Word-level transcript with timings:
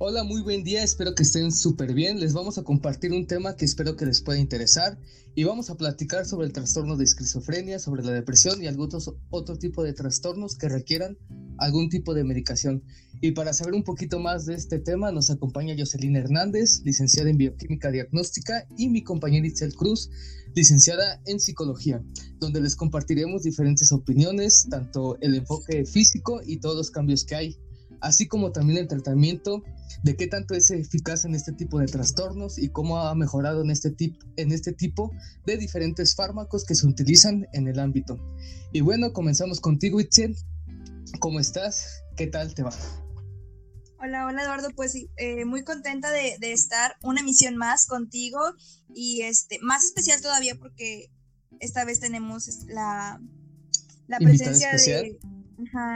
Hola, 0.00 0.22
muy 0.22 0.42
buen 0.42 0.62
día, 0.62 0.84
espero 0.84 1.16
que 1.16 1.24
estén 1.24 1.50
súper 1.50 1.92
bien. 1.92 2.20
Les 2.20 2.32
vamos 2.32 2.56
a 2.56 2.62
compartir 2.62 3.12
un 3.12 3.26
tema 3.26 3.56
que 3.56 3.64
espero 3.64 3.96
que 3.96 4.06
les 4.06 4.20
pueda 4.20 4.38
interesar 4.38 4.96
y 5.34 5.42
vamos 5.42 5.70
a 5.70 5.76
platicar 5.76 6.24
sobre 6.24 6.46
el 6.46 6.52
trastorno 6.52 6.96
de 6.96 7.02
esquizofrenia, 7.02 7.80
sobre 7.80 8.04
la 8.04 8.12
depresión 8.12 8.62
y 8.62 8.68
algunos 8.68 9.12
otro 9.30 9.58
tipo 9.58 9.82
de 9.82 9.94
trastornos 9.94 10.56
que 10.56 10.68
requieran 10.68 11.18
algún 11.58 11.88
tipo 11.88 12.14
de 12.14 12.22
medicación. 12.22 12.84
Y 13.20 13.32
para 13.32 13.52
saber 13.52 13.74
un 13.74 13.82
poquito 13.82 14.20
más 14.20 14.46
de 14.46 14.54
este 14.54 14.78
tema 14.78 15.10
nos 15.10 15.30
acompaña 15.30 15.74
Jocelyn 15.76 16.14
Hernández, 16.14 16.80
licenciada 16.84 17.30
en 17.30 17.36
bioquímica 17.36 17.90
diagnóstica, 17.90 18.68
y 18.76 18.90
mi 18.90 19.02
compañera 19.02 19.48
Itzel 19.48 19.74
Cruz, 19.74 20.10
licenciada 20.54 21.20
en 21.26 21.40
psicología, 21.40 22.00
donde 22.38 22.60
les 22.60 22.76
compartiremos 22.76 23.42
diferentes 23.42 23.90
opiniones, 23.90 24.68
tanto 24.70 25.18
el 25.22 25.34
enfoque 25.34 25.84
físico 25.84 26.40
y 26.46 26.58
todos 26.58 26.76
los 26.76 26.92
cambios 26.92 27.24
que 27.24 27.34
hay 27.34 27.58
así 28.00 28.26
como 28.26 28.52
también 28.52 28.78
el 28.78 28.88
tratamiento, 28.88 29.62
de 30.02 30.16
qué 30.16 30.26
tanto 30.26 30.54
es 30.54 30.70
eficaz 30.70 31.24
en 31.24 31.34
este 31.34 31.52
tipo 31.52 31.78
de 31.78 31.86
trastornos 31.86 32.58
y 32.58 32.68
cómo 32.68 32.98
ha 32.98 33.14
mejorado 33.14 33.62
en 33.62 33.70
este, 33.70 33.94
en 34.36 34.52
este 34.52 34.72
tipo 34.72 35.10
de 35.44 35.56
diferentes 35.56 36.14
fármacos 36.14 36.64
que 36.64 36.74
se 36.74 36.86
utilizan 36.86 37.48
en 37.52 37.68
el 37.68 37.78
ámbito. 37.78 38.18
Y 38.72 38.80
bueno, 38.80 39.12
comenzamos 39.12 39.60
contigo, 39.60 40.00
Itzel. 40.00 40.36
¿Cómo 41.20 41.40
estás? 41.40 42.02
¿Qué 42.16 42.26
tal 42.26 42.54
te 42.54 42.62
va? 42.62 42.72
Hola, 44.00 44.26
hola 44.26 44.42
Eduardo, 44.42 44.70
pues 44.76 44.94
eh, 45.16 45.44
muy 45.44 45.64
contenta 45.64 46.12
de, 46.12 46.36
estar 46.40 46.94
una 47.02 47.20
emisión 47.20 47.56
más 47.56 47.86
contigo 47.86 48.38
y 48.94 49.22
este 49.22 49.58
más 49.60 49.84
especial 49.84 50.20
todavía 50.20 50.54
porque 50.54 51.10
esta 51.58 51.84
vez 51.84 51.98
tenemos 51.98 52.64
la, 52.66 53.20
la 54.06 54.18
presencia 54.18 54.70
de 54.70 55.18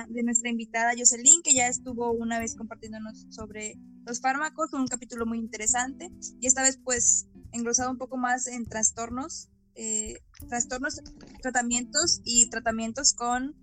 de 0.08 0.22
nuestra 0.24 0.50
invitada 0.50 0.92
Jocelyn, 0.96 1.42
que 1.42 1.54
ya 1.54 1.68
estuvo 1.68 2.12
una 2.12 2.40
vez 2.40 2.56
compartiéndonos 2.56 3.26
sobre 3.30 3.78
los 4.04 4.20
fármacos, 4.20 4.72
un 4.72 4.88
capítulo 4.88 5.24
muy 5.24 5.38
interesante, 5.38 6.10
y 6.40 6.46
esta 6.46 6.62
vez 6.62 6.80
pues 6.82 7.28
engrosado 7.52 7.90
un 7.90 7.98
poco 7.98 8.16
más 8.16 8.48
en 8.48 8.66
trastornos, 8.66 9.50
eh, 9.76 10.18
trastornos, 10.48 11.00
tratamientos 11.40 12.20
y 12.24 12.50
tratamientos 12.50 13.12
con 13.12 13.54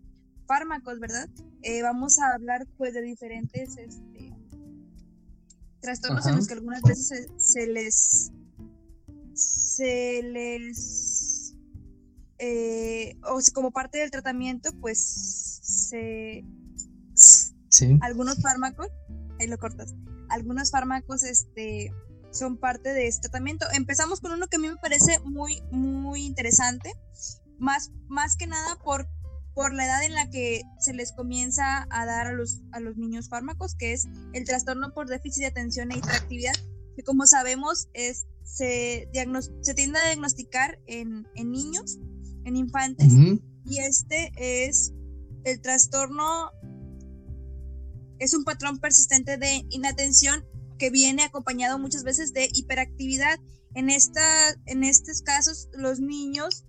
fármacos, 0.48 1.00
¿verdad? 1.00 1.30
Eh, 1.64 1.82
vamos 1.82 2.20
a 2.20 2.34
hablar 2.34 2.66
pues 2.78 2.94
de 2.94 3.02
diferentes 3.02 3.78
este, 3.78 4.34
trastornos 5.82 6.26
en 6.28 6.36
los 6.38 6.48
que 6.48 6.54
algunas 6.54 6.82
veces 6.82 7.28
se, 7.38 7.68
les 7.68 8.32
se 9.34 10.24
les 10.24 11.56
eh, 12.40 13.18
o 13.24 13.40
como 13.54 13.72
parte 13.72 13.98
del 13.98 14.12
tratamiento 14.12 14.72
pues 14.80 15.49
Algunos 18.02 18.42
fármacos, 18.42 18.88
ahí 19.40 19.48
lo 19.48 19.58
cortas, 19.58 19.94
algunos 20.30 20.72
fármacos 20.72 21.24
este, 21.24 21.94
son 22.32 22.58
parte 22.58 22.94
de 22.94 23.08
este 23.08 23.30
tratamiento. 23.30 23.66
Empezamos 23.74 24.20
con 24.22 24.32
uno 24.32 24.48
que 24.48 24.58
a 24.58 24.60
mí 24.60 24.68
me 24.68 24.78
parece 24.78 25.20
muy, 25.20 25.62
muy 25.72 26.26
interesante, 26.26 26.94
más, 27.58 27.92
más 28.08 28.36
que 28.38 28.48
nada 28.48 28.78
por, 28.84 29.08
por 29.54 29.74
la 29.74 29.86
edad 29.86 30.04
en 30.04 30.14
la 30.14 30.30
que 30.30 30.62
se 30.80 30.94
les 30.94 31.12
comienza 31.12 31.88
a 31.90 32.06
dar 32.06 32.28
a 32.28 32.34
los, 32.34 32.62
a 32.72 32.80
los 32.80 32.98
niños 32.98 33.30
fármacos, 33.30 33.76
que 33.76 33.94
es 33.94 34.08
el 34.34 34.46
trastorno 34.46 34.94
por 34.94 35.08
déficit 35.08 35.42
de 35.42 35.48
atención 35.48 35.92
e 35.92 35.98
hiperactividad, 35.98 36.54
que 36.96 37.04
como 37.04 37.26
sabemos 37.26 37.90
es, 37.94 38.26
se, 38.44 39.10
se 39.62 39.74
tiende 39.74 40.00
a 40.00 40.06
diagnosticar 40.06 40.80
en, 40.88 41.28
en 41.36 41.52
niños, 41.52 41.98
en 42.46 42.56
infantes, 42.56 43.14
y 43.66 43.80
este 43.80 44.32
es 44.38 44.94
el 45.44 45.62
trastorno 45.62 46.52
es 48.20 48.34
un 48.34 48.44
patrón 48.44 48.80
persistente 48.80 49.38
de 49.38 49.66
inatención 49.70 50.46
que 50.78 50.90
viene 50.90 51.24
acompañado 51.24 51.80
muchas 51.80 52.04
veces 52.04 52.34
de 52.34 52.50
hiperactividad. 52.54 53.38
En, 53.76 53.90
esta, 53.90 54.22
en 54.66 54.84
estos 54.84 55.22
casos, 55.22 55.70
los 55.74 56.00
niños, 56.00 56.66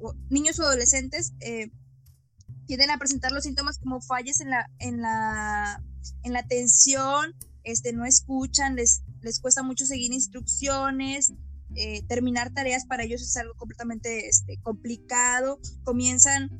o, 0.00 0.14
niños 0.28 0.58
o 0.58 0.64
adolescentes 0.64 1.32
eh, 1.40 1.70
tienden 2.66 2.90
a 2.90 2.98
presentar 2.98 3.32
los 3.32 3.44
síntomas 3.44 3.78
como 3.78 4.00
fallas 4.00 4.40
en 4.40 4.50
la, 4.50 4.70
en 4.78 5.00
la, 5.00 5.82
en 6.22 6.32
la 6.32 6.40
atención, 6.40 7.34
este, 7.64 7.92
no 7.92 8.04
escuchan, 8.04 8.76
les, 8.76 9.02
les 9.22 9.40
cuesta 9.40 9.62
mucho 9.62 9.86
seguir 9.86 10.12
instrucciones, 10.12 11.32
eh, 11.74 12.02
terminar 12.06 12.52
tareas 12.52 12.84
para 12.84 13.04
ellos 13.04 13.22
es 13.22 13.36
algo 13.36 13.54
completamente 13.54 14.28
este, 14.28 14.58
complicado, 14.62 15.58
comienzan 15.84 16.50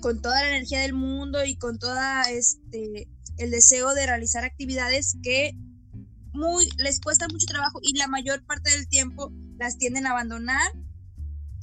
con 0.00 0.20
toda 0.20 0.40
la 0.42 0.48
energía 0.48 0.80
del 0.80 0.92
mundo 0.92 1.44
y 1.44 1.56
con 1.56 1.78
toda 1.78 2.30
este 2.30 3.08
el 3.38 3.50
deseo 3.50 3.94
de 3.94 4.06
realizar 4.06 4.44
actividades 4.44 5.16
que 5.22 5.52
muy 6.32 6.68
les 6.78 7.00
cuesta 7.00 7.26
mucho 7.28 7.46
trabajo 7.46 7.80
y 7.82 7.96
la 7.96 8.08
mayor 8.08 8.44
parte 8.44 8.70
del 8.70 8.88
tiempo 8.88 9.32
las 9.58 9.78
tienden 9.78 10.06
a 10.06 10.10
abandonar, 10.10 10.72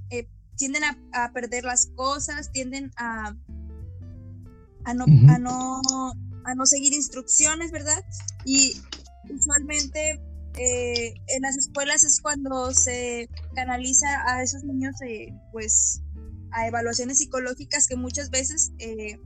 eh, 0.10 0.28
tienden 0.58 0.84
a, 0.84 1.32
perder 1.32 1.64
las 1.64 1.88
cosas, 1.96 2.52
tienden 2.52 2.92
a, 2.98 3.36
a, 4.86 4.94
no, 4.94 5.06
a, 5.06 5.38
no, 5.38 5.82
a 6.44 6.56
no 6.56 6.66
seguir 6.66 6.94
instrucciones, 6.94 7.72
¿verdad? 7.72 8.04
Y 8.46 8.82
usualmente 9.30 10.20
eh, 10.58 11.14
en 11.28 11.42
las 11.42 11.58
escuelas 11.58 12.04
es 12.04 12.22
cuando 12.22 12.72
se 12.74 13.30
canaliza 13.56 14.08
a 14.28 14.44
esos 14.44 14.64
niños, 14.64 14.96
eh, 15.02 15.34
pues 15.52 16.02
a 16.54 16.68
evaluaciones 16.68 17.18
psicológicas 17.18 17.88
que 17.88 17.96
muchas 17.96 18.30
veces 18.30 18.72
eh, 18.80 19.20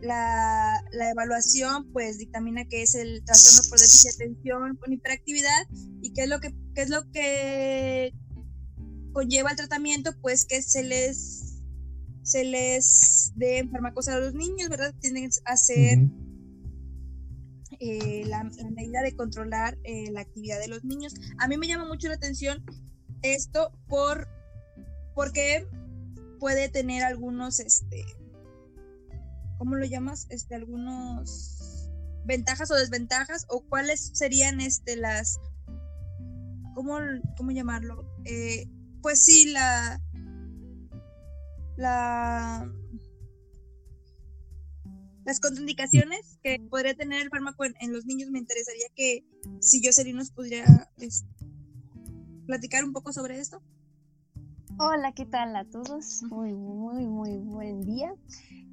la, 0.00 0.82
evaluación 1.10 1.90
pues 1.92 2.18
dictamina 2.18 2.64
que 2.66 2.82
es 2.82 2.94
el 2.94 3.24
trastorno 3.24 3.68
por 3.70 3.78
déficit 3.78 4.18
de 4.18 4.24
atención 4.24 4.76
con 4.76 4.92
hiperactividad 4.92 5.66
y 6.02 6.12
qué 6.12 6.24
es 6.24 6.28
lo 6.28 6.40
que 6.40 6.54
qué 6.74 6.82
es 6.82 6.90
lo 6.90 7.10
que 7.10 8.12
conlleva 9.12 9.50
el 9.50 9.56
tratamiento 9.56 10.12
pues 10.20 10.44
que 10.44 10.62
se 10.62 10.82
les 10.82 11.62
se 12.22 12.44
les 12.44 13.32
den 13.36 13.70
fármacos 13.70 14.08
a 14.08 14.18
los 14.18 14.34
niños 14.34 14.68
verdad 14.68 14.94
tienen 15.00 15.30
que 15.30 15.36
hacer 15.44 15.98
eh, 17.78 18.24
la, 18.26 18.42
medida 18.44 19.02
de 19.02 19.14
controlar 19.14 19.76
eh, 19.84 20.10
la 20.10 20.22
actividad 20.22 20.58
de 20.58 20.68
los 20.68 20.82
niños. 20.84 21.14
A 21.38 21.46
mí 21.46 21.58
me 21.58 21.66
llama 21.66 21.84
mucho 21.84 22.08
la 22.08 22.14
atención 22.14 22.64
esto 23.22 23.70
por 23.86 24.28
porque 25.14 25.66
puede 26.38 26.68
tener 26.68 27.02
algunos, 27.02 27.60
este, 27.60 28.04
¿cómo 29.58 29.76
lo 29.76 29.84
llamas? 29.84 30.26
Este, 30.30 30.54
algunos 30.54 31.90
ventajas 32.24 32.70
o 32.70 32.74
desventajas 32.74 33.46
o 33.48 33.62
cuáles 33.68 34.10
serían, 34.14 34.60
este, 34.60 34.96
las, 34.96 35.38
¿cómo, 36.74 36.98
cómo 37.36 37.50
llamarlo? 37.52 38.04
Eh, 38.24 38.68
pues 39.02 39.24
sí, 39.24 39.52
la, 39.52 40.00
la, 41.76 42.70
las 45.24 45.40
contraindicaciones 45.40 46.38
que 46.42 46.60
podría 46.70 46.94
tener 46.94 47.22
el 47.22 47.30
fármaco 47.30 47.64
en, 47.64 47.92
los 47.92 48.06
niños, 48.06 48.30
me 48.30 48.38
interesaría 48.38 48.86
que 48.94 49.24
si 49.60 49.84
Jocelyn 49.84 50.16
nos 50.16 50.30
pudiera 50.30 50.90
este, 50.98 51.28
platicar 52.46 52.84
un 52.84 52.92
poco 52.92 53.12
sobre 53.12 53.38
esto. 53.38 53.62
Hola, 54.78 55.12
¿qué 55.12 55.24
tal 55.24 55.56
a 55.56 55.64
todos? 55.64 56.22
Muy, 56.24 56.52
muy, 56.52 57.06
muy 57.06 57.38
buen 57.38 57.80
día. 57.80 58.14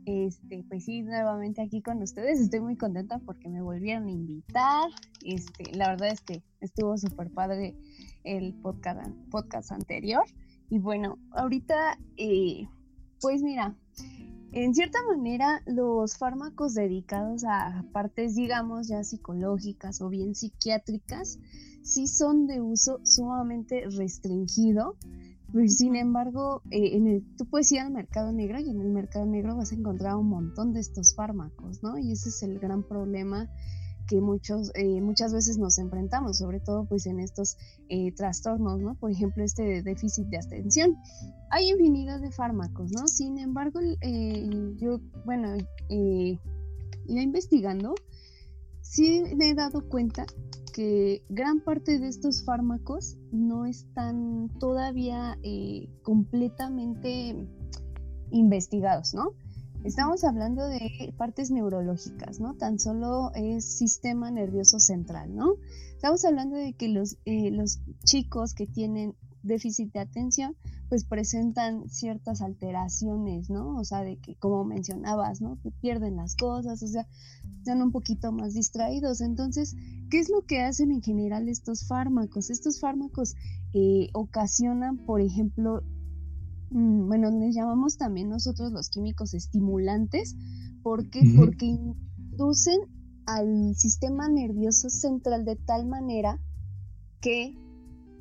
Este, 0.05 0.65
pues 0.67 0.83
sí, 0.83 1.01
nuevamente 1.01 1.61
aquí 1.61 1.81
con 1.81 2.01
ustedes. 2.01 2.41
Estoy 2.41 2.59
muy 2.59 2.75
contenta 2.75 3.19
porque 3.19 3.47
me 3.47 3.61
volvieron 3.61 4.07
a 4.07 4.11
invitar. 4.11 4.89
Este, 5.23 5.71
la 5.71 5.87
verdad 5.87 6.09
es 6.09 6.19
que 6.19 6.43
estuvo 6.59 6.97
súper 6.97 7.31
padre 7.31 7.77
el 8.25 8.53
podcast, 8.55 9.09
podcast 9.31 9.71
anterior. 9.71 10.25
Y 10.69 10.77
bueno, 10.77 11.19
ahorita, 11.31 11.97
eh, 12.17 12.67
pues 13.21 13.41
mira, 13.41 13.73
en 14.51 14.75
cierta 14.75 14.99
manera, 15.07 15.61
los 15.65 16.17
fármacos 16.17 16.73
dedicados 16.73 17.45
a 17.45 17.85
partes, 17.93 18.35
digamos, 18.35 18.89
ya 18.89 19.05
psicológicas 19.05 20.01
o 20.01 20.09
bien 20.09 20.35
psiquiátricas, 20.35 21.39
sí 21.81 22.07
son 22.07 22.45
de 22.45 22.59
uso 22.59 22.99
sumamente 23.05 23.85
restringido 23.89 24.97
sin 25.67 25.95
embargo, 25.95 26.61
eh, 26.71 26.95
en 26.95 27.07
el, 27.07 27.23
tú 27.37 27.45
puedes 27.45 27.71
ir 27.71 27.79
al 27.79 27.91
mercado 27.91 28.31
negro 28.31 28.59
y 28.59 28.69
en 28.69 28.81
el 28.81 28.89
mercado 28.89 29.25
negro 29.25 29.55
vas 29.55 29.71
a 29.71 29.75
encontrar 29.75 30.15
un 30.15 30.27
montón 30.27 30.73
de 30.73 30.79
estos 30.79 31.13
fármacos, 31.15 31.83
¿no? 31.83 31.97
Y 31.97 32.11
ese 32.11 32.29
es 32.29 32.41
el 32.43 32.59
gran 32.59 32.83
problema 32.83 33.49
que 34.07 34.19
muchos, 34.19 34.71
eh, 34.75 34.99
muchas 34.99 35.31
veces 35.31 35.57
nos 35.57 35.77
enfrentamos, 35.77 36.39
sobre 36.39 36.59
todo 36.59 36.85
pues 36.85 37.05
en 37.05 37.19
estos 37.19 37.55
eh, 37.87 38.11
trastornos, 38.13 38.81
¿no? 38.81 38.95
Por 38.95 39.11
ejemplo, 39.11 39.43
este 39.43 39.83
déficit 39.83 40.25
de 40.27 40.37
atención. 40.37 40.95
Hay 41.51 41.69
infinidad 41.69 42.19
de 42.19 42.31
fármacos, 42.31 42.91
¿no? 42.91 43.07
Sin 43.07 43.37
embargo, 43.37 43.79
yo, 44.77 44.99
bueno, 45.25 45.55
ya 45.87 47.21
investigando, 47.21 47.93
sí 48.81 49.23
me 49.35 49.49
he 49.49 49.53
dado 49.53 49.87
cuenta 49.87 50.25
que 50.73 51.23
gran 51.29 51.61
parte 51.61 51.99
de 51.99 52.07
estos 52.09 52.43
fármacos 52.43 53.17
no 53.31 53.65
están 53.65 54.49
todavía 54.59 55.37
eh, 55.43 55.87
completamente 56.01 57.47
investigados, 58.31 59.13
¿no? 59.13 59.31
Estamos 59.83 60.23
hablando 60.23 60.65
de 60.67 61.13
partes 61.17 61.51
neurológicas, 61.51 62.39
¿no? 62.39 62.55
Tan 62.55 62.79
solo 62.79 63.31
es 63.35 63.65
sistema 63.77 64.31
nervioso 64.31 64.79
central, 64.79 65.35
¿no? 65.35 65.55
Estamos 65.91 66.25
hablando 66.25 66.55
de 66.55 66.73
que 66.73 66.89
los, 66.89 67.17
eh, 67.25 67.51
los 67.51 67.79
chicos 68.03 68.53
que 68.53 68.65
tienen 68.65 69.15
déficit 69.43 69.91
de 69.93 69.99
atención, 69.99 70.55
pues 70.89 71.03
presentan 71.03 71.89
ciertas 71.89 72.41
alteraciones, 72.41 73.49
¿no? 73.49 73.75
O 73.77 73.83
sea, 73.83 74.03
de 74.03 74.17
que, 74.17 74.35
como 74.35 74.63
mencionabas, 74.63 75.41
¿no? 75.41 75.59
Que 75.61 75.71
pierden 75.71 76.15
las 76.15 76.35
cosas, 76.35 76.81
o 76.81 76.87
sea, 76.87 77.07
están 77.57 77.81
un 77.81 77.91
poquito 77.91 78.31
más 78.31 78.53
distraídos. 78.53 79.21
Entonces, 79.21 79.75
¿qué 80.09 80.19
es 80.19 80.29
lo 80.29 80.45
que 80.45 80.61
hacen 80.61 80.91
en 80.91 81.01
general 81.01 81.49
estos 81.49 81.87
fármacos? 81.87 82.49
Estos 82.49 82.79
fármacos 82.79 83.35
eh, 83.73 84.09
ocasionan, 84.13 84.97
por 84.97 85.21
ejemplo, 85.21 85.83
mm, 86.71 87.07
bueno, 87.07 87.29
les 87.31 87.53
llamamos 87.53 87.97
también 87.97 88.29
nosotros 88.29 88.71
los 88.71 88.89
químicos 88.89 89.33
estimulantes. 89.33 90.35
¿Por 90.81 91.09
qué? 91.09 91.21
Porque 91.37 91.65
inducen 91.65 92.79
al 93.25 93.75
sistema 93.75 94.27
nervioso 94.27 94.89
central 94.89 95.45
de 95.45 95.55
tal 95.55 95.85
manera 95.85 96.39
que 97.21 97.55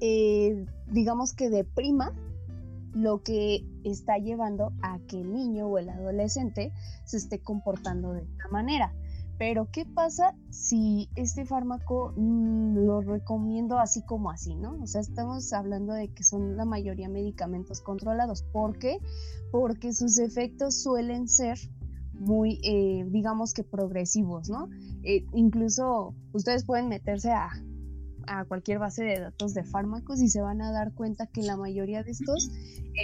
eh, 0.04 0.66
digamos 0.88 1.32
que 1.32 1.48
deprima 1.48 2.12
lo 2.92 3.22
que 3.22 3.64
está 3.84 4.18
llevando 4.18 4.72
a 4.82 4.98
que 5.06 5.20
el 5.20 5.32
niño 5.32 5.68
o 5.68 5.78
el 5.78 5.88
adolescente 5.88 6.72
se 7.04 7.18
esté 7.18 7.38
comportando 7.38 8.12
de 8.12 8.22
esta 8.22 8.48
manera. 8.48 8.92
Pero, 9.38 9.68
¿qué 9.70 9.86
pasa 9.86 10.34
si 10.50 11.08
este 11.14 11.44
fármaco 11.44 12.12
mm, 12.16 12.78
lo 12.78 13.00
recomiendo 13.00 13.78
así 13.78 14.02
como 14.02 14.30
así, 14.32 14.56
no? 14.56 14.76
O 14.82 14.86
sea, 14.88 15.00
estamos 15.00 15.52
hablando 15.52 15.92
de 15.94 16.08
que 16.08 16.24
son 16.24 16.56
la 16.56 16.64
mayoría 16.64 17.08
medicamentos 17.08 17.80
controlados. 17.80 18.42
¿Por 18.42 18.78
qué? 18.78 18.98
Porque 19.52 19.92
sus 19.92 20.18
efectos 20.18 20.82
suelen 20.82 21.28
ser 21.28 21.58
muy, 22.12 22.58
eh, 22.64 23.06
digamos 23.08 23.54
que 23.54 23.62
progresivos, 23.62 24.50
¿no? 24.50 24.68
Eh, 25.04 25.26
incluso 25.32 26.14
ustedes 26.32 26.64
pueden 26.64 26.88
meterse 26.88 27.30
a 27.30 27.50
a 28.26 28.44
cualquier 28.44 28.78
base 28.78 29.04
de 29.04 29.20
datos 29.20 29.54
de 29.54 29.64
fármacos 29.64 30.20
y 30.20 30.28
se 30.28 30.40
van 30.40 30.60
a 30.62 30.72
dar 30.72 30.92
cuenta 30.94 31.26
que 31.26 31.42
la 31.42 31.56
mayoría 31.56 32.02
de 32.02 32.10
estos 32.10 32.50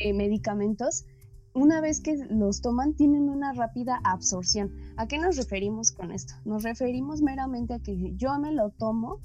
eh, 0.02 0.12
medicamentos, 0.12 1.04
una 1.54 1.80
vez 1.80 2.00
que 2.00 2.16
los 2.30 2.60
toman, 2.60 2.94
tienen 2.94 3.28
una 3.28 3.52
rápida 3.52 4.00
absorción. 4.04 4.72
¿A 4.96 5.06
qué 5.06 5.18
nos 5.18 5.36
referimos 5.36 5.92
con 5.92 6.12
esto? 6.12 6.34
Nos 6.44 6.62
referimos 6.62 7.22
meramente 7.22 7.74
a 7.74 7.78
que 7.80 8.14
yo 8.16 8.38
me 8.38 8.52
lo 8.52 8.70
tomo 8.70 9.20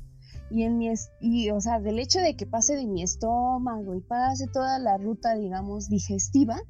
y 0.50 0.64
en 0.64 0.78
mi 0.78 0.92
y 1.20 1.50
o 1.50 1.60
sea, 1.60 1.80
del 1.80 2.00
hecho 2.00 2.20
de 2.20 2.36
que 2.36 2.46
pase 2.46 2.76
de 2.76 2.86
mi 2.86 3.02
estómago 3.02 3.96
y 3.96 4.02
pase 4.02 4.48
toda 4.48 4.80
la 4.80 4.98
ruta, 4.98 5.36
digamos, 5.36 5.90
digestiva, 5.90 6.62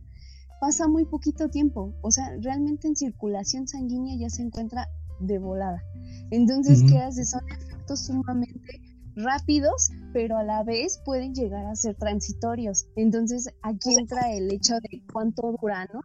pasa 0.61 0.87
muy 0.87 1.05
poquito 1.05 1.49
tiempo. 1.49 1.93
O 2.01 2.11
sea, 2.11 2.37
realmente 2.41 2.87
en 2.87 2.95
circulación 2.95 3.67
sanguínea 3.67 4.15
ya 4.17 4.29
se 4.29 4.43
encuentra 4.43 4.87
de 5.19 5.39
volada. 5.39 5.83
Entonces, 6.31 6.83
¿qué 6.87 6.99
hace? 6.99 7.25
Son 7.25 7.41
efectos 7.49 8.05
sumamente 8.05 8.81
rápidos, 9.15 9.91
pero 10.11 10.37
a 10.37 10.43
la 10.43 10.63
vez 10.63 10.99
pueden 11.05 11.33
llegar 11.33 11.65
a 11.65 11.75
ser 11.75 11.95
transitorios. 11.95 12.87
Entonces, 12.95 13.49
aquí 13.61 13.95
entra 13.97 14.31
el 14.31 14.51
hecho 14.51 14.75
de 14.75 15.03
cuánto 15.11 15.55
dura, 15.59 15.87
¿no? 15.93 16.01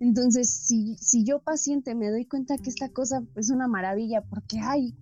Entonces, 0.00 0.50
si, 0.50 0.96
si 0.96 1.24
yo 1.24 1.40
paciente 1.40 1.94
me 1.94 2.10
doy 2.10 2.24
cuenta 2.24 2.58
que 2.58 2.70
esta 2.70 2.88
cosa 2.88 3.22
es 3.36 3.50
una 3.50 3.68
maravilla 3.68 4.22
porque, 4.22 4.58
ay, 4.62 4.94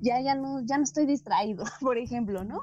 ya, 0.00 0.20
ya, 0.20 0.34
no, 0.34 0.60
ya 0.64 0.76
no 0.78 0.84
estoy 0.84 1.06
distraído, 1.06 1.64
por 1.80 1.98
ejemplo, 1.98 2.44
¿no? 2.44 2.60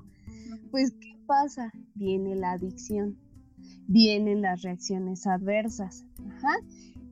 Pues, 0.71 0.92
¿qué 1.00 1.18
pasa? 1.25 1.71
Viene 1.94 2.36
la 2.36 2.53
adicción, 2.53 3.18
vienen 3.88 4.42
las 4.42 4.62
reacciones 4.62 5.25
adversas. 5.27 6.06
Ajá. 6.27 6.56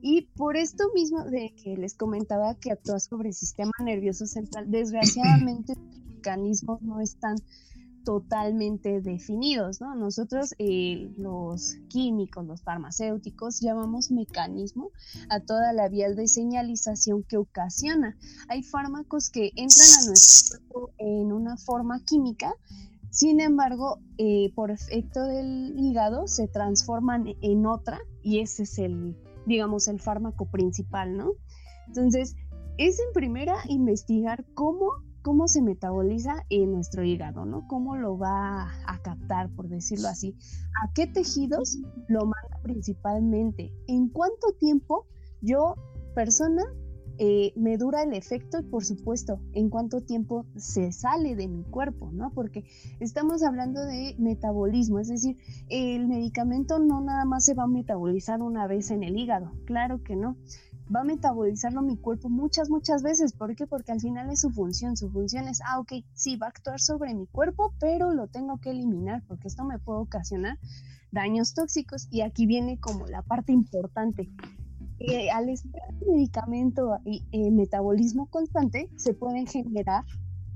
Y 0.06 0.28
por 0.36 0.58
esto 0.58 0.84
mismo 0.94 1.24
de 1.24 1.54
que 1.62 1.78
les 1.78 1.94
comentaba 1.94 2.54
que 2.56 2.72
actúa 2.72 3.00
sobre 3.00 3.28
el 3.30 3.34
sistema 3.34 3.72
nervioso 3.82 4.26
central, 4.26 4.70
desgraciadamente 4.70 5.74
mecanismos 6.24 6.80
no 6.82 7.00
están 7.00 7.36
totalmente 8.04 9.00
definidos, 9.00 9.80
¿no? 9.80 9.94
Nosotros, 9.94 10.54
eh, 10.58 11.10
los 11.16 11.76
químicos, 11.88 12.44
los 12.44 12.62
farmacéuticos, 12.62 13.60
llamamos 13.60 14.10
mecanismo 14.10 14.90
a 15.30 15.40
toda 15.40 15.72
la 15.72 15.88
vía 15.88 16.10
de 16.10 16.28
señalización 16.28 17.22
que 17.22 17.38
ocasiona. 17.38 18.16
Hay 18.48 18.62
fármacos 18.62 19.30
que 19.30 19.52
entran 19.56 19.88
a 20.02 20.06
nuestro 20.06 20.60
cuerpo 20.68 20.92
en 20.98 21.32
una 21.32 21.56
forma 21.56 22.04
química, 22.04 22.52
sin 23.10 23.40
embargo, 23.40 24.00
eh, 24.18 24.52
por 24.54 24.70
efecto 24.70 25.22
del 25.22 25.74
hígado 25.78 26.26
se 26.26 26.48
transforman 26.48 27.26
en 27.42 27.64
otra 27.64 28.00
y 28.22 28.40
ese 28.40 28.64
es 28.64 28.78
el, 28.78 29.16
digamos, 29.46 29.86
el 29.88 30.00
fármaco 30.00 30.46
principal, 30.46 31.16
¿no? 31.16 31.30
Entonces, 31.86 32.34
es 32.76 32.98
en 32.98 33.12
primera 33.14 33.54
investigar 33.68 34.44
cómo 34.54 34.90
cómo 35.24 35.48
se 35.48 35.62
metaboliza 35.62 36.44
en 36.50 36.72
nuestro 36.72 37.02
hígado, 37.02 37.46
¿no? 37.46 37.66
Cómo 37.66 37.96
lo 37.96 38.18
va 38.18 38.68
a 38.86 38.98
captar, 39.02 39.48
por 39.56 39.68
decirlo 39.68 40.08
así. 40.08 40.36
¿A 40.84 40.92
qué 40.92 41.06
tejidos 41.06 41.78
lo 42.08 42.20
manda 42.20 42.60
principalmente? 42.62 43.72
¿En 43.88 44.10
cuánto 44.10 44.52
tiempo 44.60 45.06
yo, 45.40 45.76
persona, 46.14 46.62
eh, 47.16 47.52
me 47.56 47.78
dura 47.78 48.02
el 48.02 48.12
efecto 48.12 48.58
y 48.58 48.64
por 48.64 48.84
supuesto 48.84 49.40
en 49.52 49.70
cuánto 49.70 50.00
tiempo 50.00 50.44
se 50.56 50.92
sale 50.92 51.36
de 51.36 51.48
mi 51.48 51.62
cuerpo, 51.62 52.10
¿no? 52.12 52.30
Porque 52.34 52.64
estamos 53.00 53.42
hablando 53.42 53.80
de 53.84 54.16
metabolismo, 54.18 54.98
es 54.98 55.08
decir, 55.08 55.38
el 55.70 56.06
medicamento 56.06 56.80
no 56.80 57.00
nada 57.00 57.24
más 57.24 57.44
se 57.44 57.54
va 57.54 57.64
a 57.64 57.68
metabolizar 57.68 58.42
una 58.42 58.66
vez 58.66 58.90
en 58.90 59.04
el 59.04 59.16
hígado, 59.16 59.52
claro 59.64 60.02
que 60.02 60.16
no 60.16 60.36
va 60.94 61.00
a 61.00 61.04
metabolizarlo 61.04 61.82
mi 61.82 61.96
cuerpo 61.96 62.28
muchas, 62.28 62.70
muchas 62.70 63.02
veces. 63.02 63.32
¿Por 63.32 63.54
qué? 63.54 63.66
Porque 63.66 63.92
al 63.92 64.00
final 64.00 64.30
es 64.30 64.40
su 64.40 64.50
función. 64.50 64.96
Su 64.96 65.10
función 65.10 65.48
es, 65.48 65.60
ah, 65.66 65.80
ok, 65.80 65.92
sí, 66.14 66.36
va 66.36 66.46
a 66.46 66.50
actuar 66.50 66.80
sobre 66.80 67.14
mi 67.14 67.26
cuerpo, 67.26 67.72
pero 67.80 68.12
lo 68.12 68.26
tengo 68.28 68.58
que 68.58 68.70
eliminar 68.70 69.22
porque 69.26 69.48
esto 69.48 69.64
me 69.64 69.78
puede 69.78 70.00
ocasionar 70.00 70.58
daños 71.10 71.54
tóxicos. 71.54 72.08
Y 72.10 72.22
aquí 72.22 72.46
viene 72.46 72.78
como 72.78 73.06
la 73.06 73.22
parte 73.22 73.52
importante. 73.52 74.30
Eh, 75.00 75.30
al 75.30 75.48
estar 75.48 75.92
medicamento 76.06 76.98
y 77.04 77.24
eh, 77.32 77.50
metabolismo 77.50 78.26
constante, 78.26 78.88
se 78.96 79.12
pueden 79.12 79.46
generar 79.46 80.04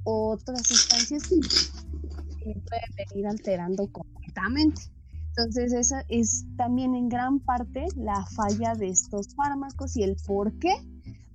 otras 0.04 0.66
sustancias 0.66 1.28
que 1.28 2.54
pueden 2.66 3.10
venir 3.10 3.26
alterando 3.26 3.90
completamente. 3.90 4.82
Entonces, 5.38 5.73
esa 5.73 6.05
es 6.08 6.46
también 6.56 6.96
en 6.96 7.08
gran 7.08 7.38
parte 7.38 7.87
la 7.94 8.26
falla 8.26 8.75
de 8.75 8.88
estos 8.88 9.37
fármacos 9.37 9.96
y 9.96 10.02
el 10.02 10.17
por 10.26 10.58
qué 10.58 10.75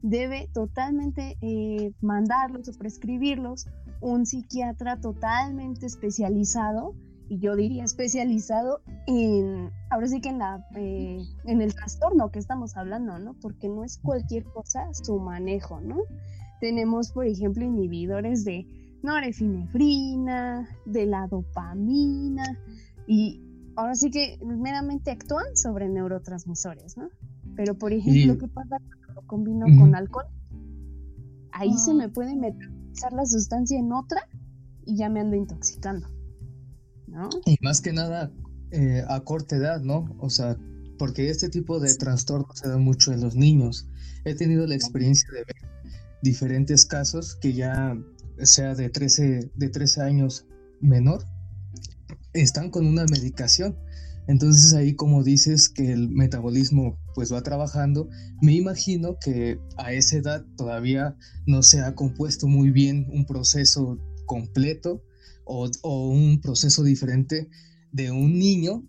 debe 0.02 0.50
totalmente 0.54 1.38
eh, 1.40 1.94
mandarlos 2.02 2.68
o 2.68 2.74
prescribirlos 2.74 3.66
un 4.02 4.26
psiquiatra 4.26 5.00
totalmente 5.00 5.86
especializado, 5.86 6.96
y 7.30 7.40
yo 7.40 7.56
diría 7.56 7.86
especializado 7.86 8.82
en, 9.08 9.72
ahora 9.90 10.08
sí 10.08 10.20
que 10.20 10.28
en, 10.28 10.40
la, 10.40 10.68
eh, 10.76 11.24
en 11.46 11.62
el 11.62 11.74
trastorno 11.74 12.30
que 12.30 12.40
estamos 12.40 12.76
hablando, 12.76 13.18
¿no? 13.20 13.36
Porque 13.36 13.70
no 13.70 13.86
es 13.86 14.00
cualquier 14.00 14.44
cosa 14.44 14.90
su 14.92 15.18
manejo, 15.18 15.80
¿no? 15.80 16.00
Tenemos, 16.60 17.14
por 17.14 17.26
ejemplo, 17.26 17.64
inhibidores 17.64 18.44
de 18.44 18.68
norepinefrina, 19.02 20.68
de 20.86 21.06
la 21.06 21.26
dopamina, 21.28 22.60
y 23.08 23.42
ahora 23.76 23.96
sí 23.96 24.10
que 24.12 24.40
meramente 24.44 25.12
actúan 25.12 25.56
sobre 25.56 25.90
neurotransmisores, 25.90 26.98
¿no? 26.98 27.10
Pero 27.56 27.78
por 27.78 27.94
ejemplo, 27.94 28.38
¿qué 28.38 28.48
pasa 28.48 28.78
cuando 28.80 29.22
lo 29.22 29.28
combino 29.28 29.66
con 29.78 29.96
alcohol? 29.96 30.26
Ahí 31.52 31.74
se 31.78 31.94
me 31.94 32.10
puede 32.10 32.36
metabolizar 32.36 33.14
la 33.14 33.26
sustancia 33.26 33.78
en 33.78 33.92
otra 33.92 34.28
y 34.86 34.98
ya 34.98 35.10
me 35.10 35.20
ando 35.20 35.36
intoxicando, 35.36 36.08
¿no? 37.08 37.30
Y 37.46 37.58
más 37.62 37.82
que 37.82 37.94
nada 37.94 38.32
eh, 38.72 39.04
a 39.08 39.20
corta 39.22 39.56
edad, 39.56 39.82
¿no? 39.82 40.06
O 40.20 40.30
sea, 40.30 40.58
porque 40.98 41.30
este 41.30 41.50
tipo 41.50 41.80
de 41.80 41.94
trastornos 41.96 42.58
se 42.58 42.70
dan 42.70 42.84
mucho 42.84 43.12
en 43.12 43.22
los 43.22 43.36
niños. 43.36 43.88
He 44.26 44.36
tenido 44.36 44.66
la 44.66 44.76
experiencia 44.76 45.30
de 45.32 45.40
ver 45.40 45.72
diferentes 46.24 46.86
casos 46.86 47.36
que 47.36 47.54
ya 47.54 47.96
sea 48.40 48.74
de 48.74 48.90
13, 48.90 49.52
de 49.54 49.70
13 49.70 50.02
años 50.02 50.48
menor 50.80 51.24
están 52.34 52.70
con 52.70 52.86
una 52.86 53.06
medicación. 53.06 53.78
Entonces 54.28 54.74
ahí 54.74 54.96
como 54.96 55.24
dices 55.24 55.70
que 55.70 55.92
el 55.92 56.10
metabolismo 56.10 56.98
pues 57.14 57.34
va 57.34 57.44
trabajando, 57.44 58.10
me 58.42 58.54
imagino 58.54 59.18
que 59.20 59.60
a 59.78 59.92
esa 59.94 60.18
edad 60.18 60.46
todavía 60.56 61.18
no 61.46 61.62
se 61.62 61.82
ha 61.82 61.94
compuesto 61.94 62.48
muy 62.48 62.72
bien 62.72 63.08
un 63.12 63.26
proceso 63.26 64.00
completo 64.26 65.04
o, 65.46 65.70
o 65.82 66.10
un 66.10 66.40
proceso 66.40 66.84
diferente 66.84 67.50
de 67.92 68.12
un 68.12 68.40
niño 68.40 68.88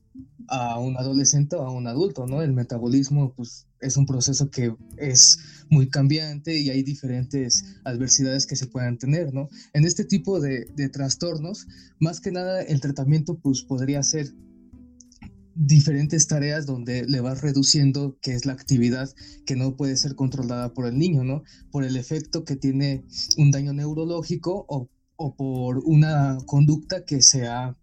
a 0.48 0.78
un 0.78 0.96
adolescente 0.96 1.56
o 1.56 1.62
a 1.62 1.70
un 1.70 1.86
adulto, 1.86 2.26
¿no? 2.26 2.42
El 2.42 2.52
metabolismo, 2.52 3.32
pues, 3.34 3.66
es 3.80 3.96
un 3.96 4.06
proceso 4.06 4.50
que 4.50 4.74
es 4.96 5.38
muy 5.70 5.88
cambiante 5.88 6.58
y 6.58 6.70
hay 6.70 6.82
diferentes 6.82 7.64
adversidades 7.84 8.46
que 8.46 8.56
se 8.56 8.66
puedan 8.66 8.98
tener, 8.98 9.32
¿no? 9.32 9.48
En 9.72 9.84
este 9.84 10.04
tipo 10.04 10.40
de, 10.40 10.66
trastornos, 10.92 11.66
más 11.98 12.20
que 12.20 12.32
nada, 12.32 12.62
el 12.62 12.80
tratamiento, 12.80 13.38
pues, 13.38 13.62
podría 13.62 14.02
ser 14.02 14.32
diferentes 15.56 16.26
tareas 16.26 16.66
donde 16.66 17.06
le 17.06 17.20
vas 17.20 17.40
reduciendo 17.40 18.18
que 18.20 18.34
es 18.34 18.44
la 18.44 18.54
actividad 18.54 19.08
que 19.46 19.54
no 19.54 19.76
puede 19.76 19.96
ser 19.96 20.16
controlada 20.16 20.74
por 20.74 20.86
el 20.86 20.98
niño, 20.98 21.22
¿no? 21.24 21.42
Por 21.70 21.84
el 21.84 21.96
efecto 21.96 22.44
que 22.44 22.56
tiene 22.56 23.04
un 23.36 23.52
daño 23.52 23.72
neurológico 23.72 24.66
o, 24.68 24.88
o 25.16 25.36
por 25.36 25.78
una 25.84 26.38
conducta 26.46 27.04
que 27.04 27.22
se 27.22 27.46
ha 27.46 27.76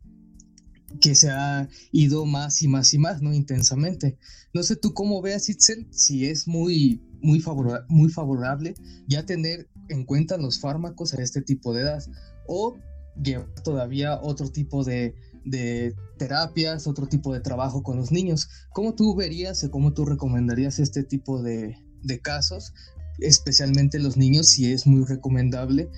que 1.00 1.16
se 1.16 1.30
ha 1.30 1.68
ido 1.92 2.26
más 2.26 2.62
y 2.62 2.68
más 2.68 2.94
y 2.94 2.98
más, 2.98 3.22
¿no? 3.22 3.34
Intensamente. 3.34 4.18
No 4.54 4.64
sé 4.64 4.76
tú 4.76 4.94
cómo 4.94 5.22
veas, 5.22 5.50
Itzel, 5.50 5.88
si 5.92 6.26
es 6.26 6.48
muy, 6.48 7.02
muy, 7.22 7.40
favorable, 7.40 7.86
muy 7.90 8.10
favorable 8.10 8.74
ya 9.08 9.26
tener 9.26 9.70
en 9.90 10.06
cuenta 10.06 10.38
los 10.38 10.60
fármacos 10.60 11.14
a 11.14 11.22
este 11.22 11.42
tipo 11.42 11.74
de 11.74 11.82
edad 11.82 12.04
o 12.48 12.78
llevar 13.22 13.48
todavía 13.64 14.20
otro 14.22 14.50
tipo 14.50 14.84
de, 14.84 15.16
de 15.46 15.96
terapias, 16.18 16.88
otro 16.88 17.08
tipo 17.08 17.34
de 17.34 17.42
trabajo 17.42 17.84
con 17.84 17.98
los 17.98 18.12
niños. 18.12 18.50
¿Cómo 18.74 18.96
tú 18.96 19.16
verías 19.16 19.64
o 19.64 19.72
cómo 19.72 19.94
tú 19.94 20.06
recomendarías 20.06 20.80
este 20.80 21.04
tipo 21.04 21.42
de, 21.42 21.78
de 22.04 22.20
casos, 22.20 22.74
especialmente 23.20 24.00
los 24.00 24.18
niños, 24.18 24.48
si 24.48 24.72
es 24.72 24.88
muy 24.88 25.06
recomendable 25.06 25.90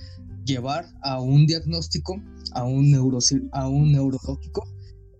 llevar 0.44 0.86
a 1.02 1.20
un 1.20 1.46
diagnóstico, 1.46 2.20
a 2.52 2.64
un, 2.64 2.90
neuro, 2.90 3.18
a 3.52 3.68
un 3.68 3.92
neurológico 3.92 4.73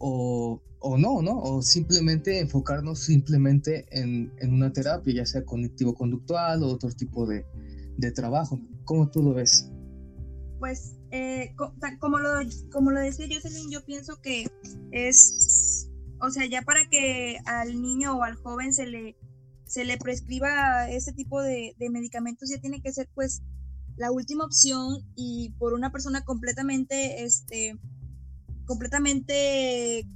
o, 0.07 0.63
o, 0.81 0.99
no, 0.99 1.23
¿no? 1.23 1.41
O 1.41 1.63
simplemente 1.63 2.39
enfocarnos 2.39 2.99
simplemente 2.99 3.87
en, 3.91 4.31
en 4.39 4.53
una 4.53 4.71
terapia, 4.71 5.15
ya 5.15 5.25
sea 5.25 5.43
cognitivo-conductual 5.43 6.63
o 6.63 6.69
otro 6.69 6.91
tipo 6.91 7.27
de, 7.27 7.47
de 7.97 8.13
trabajo. 8.13 8.61
¿Cómo 8.85 9.11
tú 9.11 9.23
lo 9.23 9.33
ves? 9.33 9.71
Pues 10.59 10.97
eh, 11.11 11.55
como, 12.01 12.19
lo, 12.19 12.29
como 12.71 12.91
lo 12.91 13.01
decía 13.01 13.27
Jocelyn, 13.33 13.71
yo 13.71 13.83
pienso 13.87 14.21
que 14.21 14.47
es, 14.93 15.89
o 16.21 16.29
sea, 16.31 16.45
ya 16.45 16.61
para 16.61 16.87
que 16.91 17.39
al 17.47 17.81
niño 17.81 18.19
o 18.19 18.23
al 18.23 18.35
joven 18.35 18.75
se 18.75 18.85
le, 18.85 19.17
se 19.65 19.87
le 19.87 19.97
prescriba 19.97 20.91
este 20.91 21.15
tipo 21.15 21.41
de, 21.41 21.75
medicamentos, 21.91 22.51
ya 22.51 22.61
tiene 22.61 22.83
que 22.83 22.93
ser 22.93 23.09
pues 23.15 23.43
la 23.97 24.11
última 24.11 24.45
opción 24.45 24.99
y 25.17 25.55
por 25.59 25.73
una 25.73 25.91
persona 25.91 26.27
completamente, 26.27 27.25
este, 27.25 27.79
completamente 28.67 30.07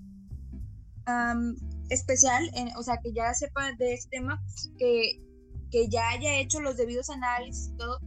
especial, 1.89 2.51
o 2.77 2.83
sea, 2.83 2.99
que 2.99 3.13
ya 3.13 3.33
sepa 3.33 3.73
de 3.79 3.95
este 3.95 4.11
tema, 4.11 4.43
que, 4.79 5.23
que 5.71 5.89
ya 5.89 6.11
haya 6.11 6.39
hecho 6.39 6.61
los 6.61 6.77
debidos 6.77 7.09
análisis 7.09 7.69
y 7.69 7.77
todo, 7.77 8.01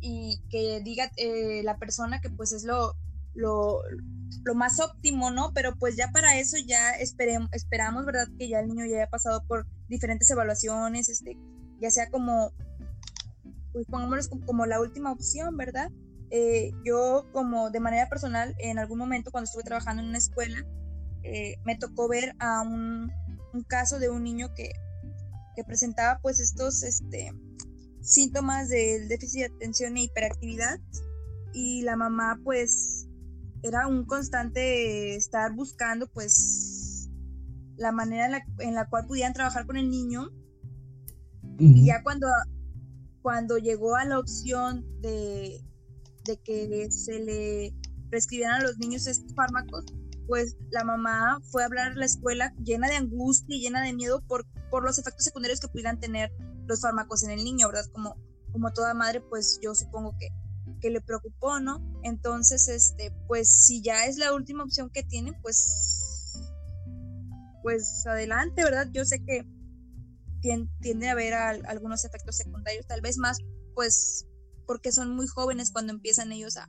y 0.00 0.40
que 0.50 0.80
diga 0.84 1.10
eh, 1.16 1.62
la 1.64 1.78
persona 1.78 2.20
que 2.20 2.30
pues 2.30 2.52
es 2.52 2.64
lo, 2.64 2.94
lo, 3.34 3.82
más 4.54 4.80
óptimo, 4.80 5.30
¿no? 5.30 5.52
Pero 5.54 5.74
pues 5.76 5.96
ya 5.96 6.10
para 6.10 6.38
eso 6.38 6.56
ya 6.66 6.92
esperemos, 6.92 7.50
esperamos, 7.52 8.06
¿verdad? 8.06 8.28
Que 8.38 8.48
ya 8.48 8.60
el 8.60 8.68
niño 8.68 8.86
ya 8.86 8.96
haya 8.96 9.10
pasado 9.10 9.44
por 9.46 9.66
diferentes 9.88 10.30
evaluaciones, 10.30 11.08
este, 11.08 11.36
ya 11.80 11.90
sea 11.90 12.08
como, 12.10 12.52
pues 13.72 13.86
pongámoslo 13.86 14.40
como, 14.46 14.66
la 14.66 14.80
última 14.80 15.12
opción, 15.12 15.56
¿verdad? 15.56 15.90
Eh, 16.30 16.72
yo 16.84 17.26
como 17.32 17.70
de 17.70 17.80
manera 17.80 18.08
personal, 18.08 18.54
en 18.58 18.78
algún 18.78 18.98
momento 18.98 19.30
cuando 19.30 19.46
estuve 19.46 19.62
trabajando 19.62 20.02
en 20.02 20.08
una 20.08 20.18
escuela, 20.18 20.66
eh, 21.22 21.56
me 21.64 21.76
tocó 21.76 22.08
ver 22.08 22.34
a 22.38 22.62
un, 22.62 23.10
un, 23.54 23.62
caso 23.64 23.98
de 23.98 24.10
un 24.10 24.22
niño 24.22 24.52
que, 24.54 24.70
que 25.56 25.64
presentaba 25.64 26.20
pues 26.20 26.38
estos, 26.38 26.82
este, 26.82 27.32
síntomas 28.00 28.68
del 28.68 29.08
déficit 29.08 29.40
de 29.40 29.46
atención 29.46 29.96
e 29.96 30.04
hiperactividad 30.04 30.78
y 31.52 31.82
la 31.82 31.96
mamá 31.96 32.38
pues 32.44 33.08
era 33.62 33.86
un 33.86 34.04
constante 34.04 35.16
estar 35.16 35.52
buscando 35.54 36.06
pues 36.08 37.08
la 37.76 37.92
manera 37.92 38.26
en 38.26 38.32
la, 38.32 38.44
en 38.58 38.74
la 38.74 38.88
cual 38.88 39.06
pudieran 39.06 39.32
trabajar 39.32 39.66
con 39.66 39.76
el 39.76 39.90
niño. 39.90 40.30
Y 41.60 41.86
ya 41.86 42.02
cuando 42.04 42.28
cuando 43.22 43.58
llegó 43.58 43.96
a 43.96 44.04
la 44.04 44.18
opción 44.18 44.86
de, 45.00 45.60
de 46.28 46.36
que 46.38 46.88
se 46.92 47.18
le 47.18 47.74
prescribieran 48.10 48.60
a 48.60 48.62
los 48.62 48.78
niños 48.78 49.06
estos 49.06 49.34
fármacos 49.34 49.84
pues 50.28 50.56
la 50.70 50.84
mamá 50.84 51.40
fue 51.50 51.62
a 51.62 51.66
hablar 51.66 51.92
a 51.92 51.94
la 51.94 52.04
escuela 52.04 52.54
llena 52.62 52.86
de 52.86 52.96
angustia 52.96 53.56
y 53.56 53.62
llena 53.62 53.82
de 53.82 53.94
miedo 53.94 54.22
por, 54.28 54.46
por 54.70 54.84
los 54.84 54.98
efectos 54.98 55.24
secundarios 55.24 55.58
que 55.58 55.68
pudieran 55.68 55.98
tener 55.98 56.30
los 56.66 56.82
fármacos 56.82 57.24
en 57.24 57.30
el 57.30 57.42
niño, 57.42 57.66
¿verdad? 57.66 57.86
Como, 57.92 58.14
como 58.52 58.70
toda 58.72 58.92
madre, 58.92 59.22
pues 59.22 59.58
yo 59.62 59.74
supongo 59.74 60.14
que, 60.18 60.28
que 60.80 60.90
le 60.90 61.00
preocupó, 61.00 61.60
¿no? 61.60 61.82
Entonces, 62.02 62.68
este, 62.68 63.10
pues 63.26 63.48
si 63.48 63.80
ya 63.80 64.04
es 64.04 64.18
la 64.18 64.34
última 64.34 64.64
opción 64.64 64.90
que 64.90 65.02
tiene, 65.02 65.32
pues, 65.40 66.36
pues 67.62 68.06
adelante, 68.06 68.62
¿verdad? 68.62 68.86
Yo 68.92 69.06
sé 69.06 69.24
que 69.24 69.46
tiende 70.42 71.08
a 71.08 71.12
haber 71.12 71.32
algunos 71.32 72.04
efectos 72.04 72.36
secundarios, 72.36 72.86
tal 72.86 73.00
vez 73.00 73.16
más, 73.16 73.38
pues, 73.74 74.27
porque 74.68 74.92
son 74.92 75.16
muy 75.16 75.26
jóvenes 75.26 75.70
cuando 75.70 75.94
empiezan 75.94 76.30
ellos 76.30 76.58
a, 76.58 76.68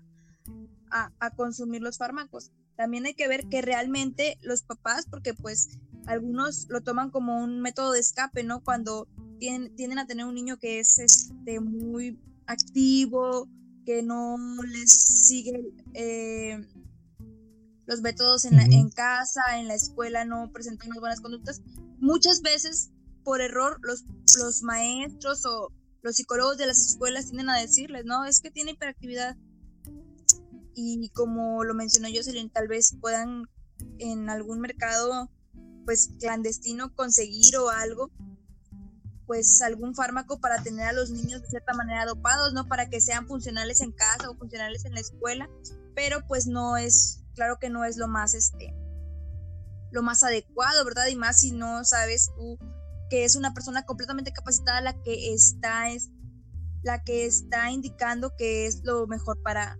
a, 0.89 1.11
a 1.19 1.29
consumir 1.31 1.81
los 1.81 1.97
fármacos. 1.97 2.49
También 2.77 3.05
hay 3.05 3.13
que 3.13 3.27
ver 3.27 3.45
que 3.49 3.61
realmente 3.61 4.39
los 4.41 4.63
papás, 4.63 5.05
porque 5.05 5.33
pues 5.33 5.67
algunos 6.05 6.67
lo 6.69 6.79
toman 6.79 7.11
como 7.11 7.43
un 7.43 7.59
método 7.59 7.91
de 7.91 7.99
escape, 7.99 8.43
¿no? 8.43 8.63
Cuando 8.63 9.05
tienden, 9.37 9.99
a 9.99 10.07
tener 10.07 10.25
un 10.25 10.33
niño 10.33 10.57
que 10.57 10.79
es 10.79 10.97
este, 10.97 11.59
muy 11.59 12.17
activo, 12.47 13.49
que 13.85 14.01
no 14.01 14.37
les 14.63 14.91
sigue 14.91 15.73
eh, 15.93 16.65
los 17.85 17.99
métodos 17.99 18.45
en, 18.45 18.59
en 18.59 18.89
casa, 18.91 19.41
en 19.59 19.67
la 19.67 19.75
escuela, 19.75 20.23
no 20.23 20.49
presentan 20.53 20.87
unas 20.87 21.01
buenas 21.01 21.19
conductas. 21.19 21.61
Muchas 21.99 22.41
veces, 22.41 22.91
por 23.25 23.41
error, 23.41 23.77
los, 23.81 24.05
los 24.37 24.63
maestros 24.63 25.45
o 25.45 25.73
los 26.01 26.15
psicólogos 26.15 26.57
de 26.57 26.67
las 26.67 26.79
escuelas 26.79 27.25
tienden 27.25 27.49
a 27.49 27.57
decirles, 27.57 28.05
no, 28.05 28.25
es 28.25 28.39
que 28.39 28.51
tiene 28.51 28.71
hiperactividad. 28.71 29.37
Y 30.75 31.09
como 31.09 31.63
lo 31.63 31.73
mencionó 31.73 32.07
Jocelyn, 32.13 32.49
tal 32.49 32.67
vez 32.67 32.95
puedan 33.01 33.49
en 33.97 34.29
algún 34.29 34.59
mercado 34.59 35.29
pues 35.85 36.11
clandestino 36.19 36.93
conseguir 36.93 37.57
o 37.57 37.69
algo 37.69 38.11
pues 39.29 39.61
algún 39.61 39.93
fármaco 39.93 40.39
para 40.39 40.63
tener 40.63 40.87
a 40.87 40.93
los 40.93 41.11
niños 41.11 41.43
de 41.43 41.49
cierta 41.49 41.73
manera 41.73 42.05
dopados, 42.05 42.51
¿no? 42.53 42.67
Para 42.67 42.89
que 42.89 42.99
sean 42.99 43.27
funcionales 43.27 43.79
en 43.81 43.91
casa 43.91 44.27
o 44.27 44.35
funcionales 44.35 44.85
en 44.85 44.95
la 44.95 45.01
escuela, 45.01 45.47
pero 45.93 46.25
pues 46.27 46.47
no 46.47 46.77
es, 46.77 47.21
claro 47.35 47.59
que 47.59 47.69
no 47.69 47.85
es 47.85 47.97
lo 47.97 48.07
más, 48.07 48.33
este, 48.33 48.73
lo 49.91 50.01
más 50.01 50.23
adecuado, 50.23 50.83
¿verdad? 50.83 51.05
Y 51.09 51.15
más 51.15 51.41
si 51.41 51.51
no 51.51 51.85
sabes 51.85 52.31
tú 52.35 52.57
que 53.09 53.25
es 53.25 53.35
una 53.35 53.53
persona 53.53 53.83
completamente 53.83 54.31
capacitada 54.31 54.81
la 54.81 55.01
que 55.01 55.33
está, 55.33 55.89
es 55.89 56.09
la 56.83 57.03
que 57.03 57.25
está 57.25 57.71
indicando 57.71 58.35
que 58.37 58.65
es 58.65 58.83
lo 58.83 59.07
mejor 59.07 59.41
para, 59.41 59.79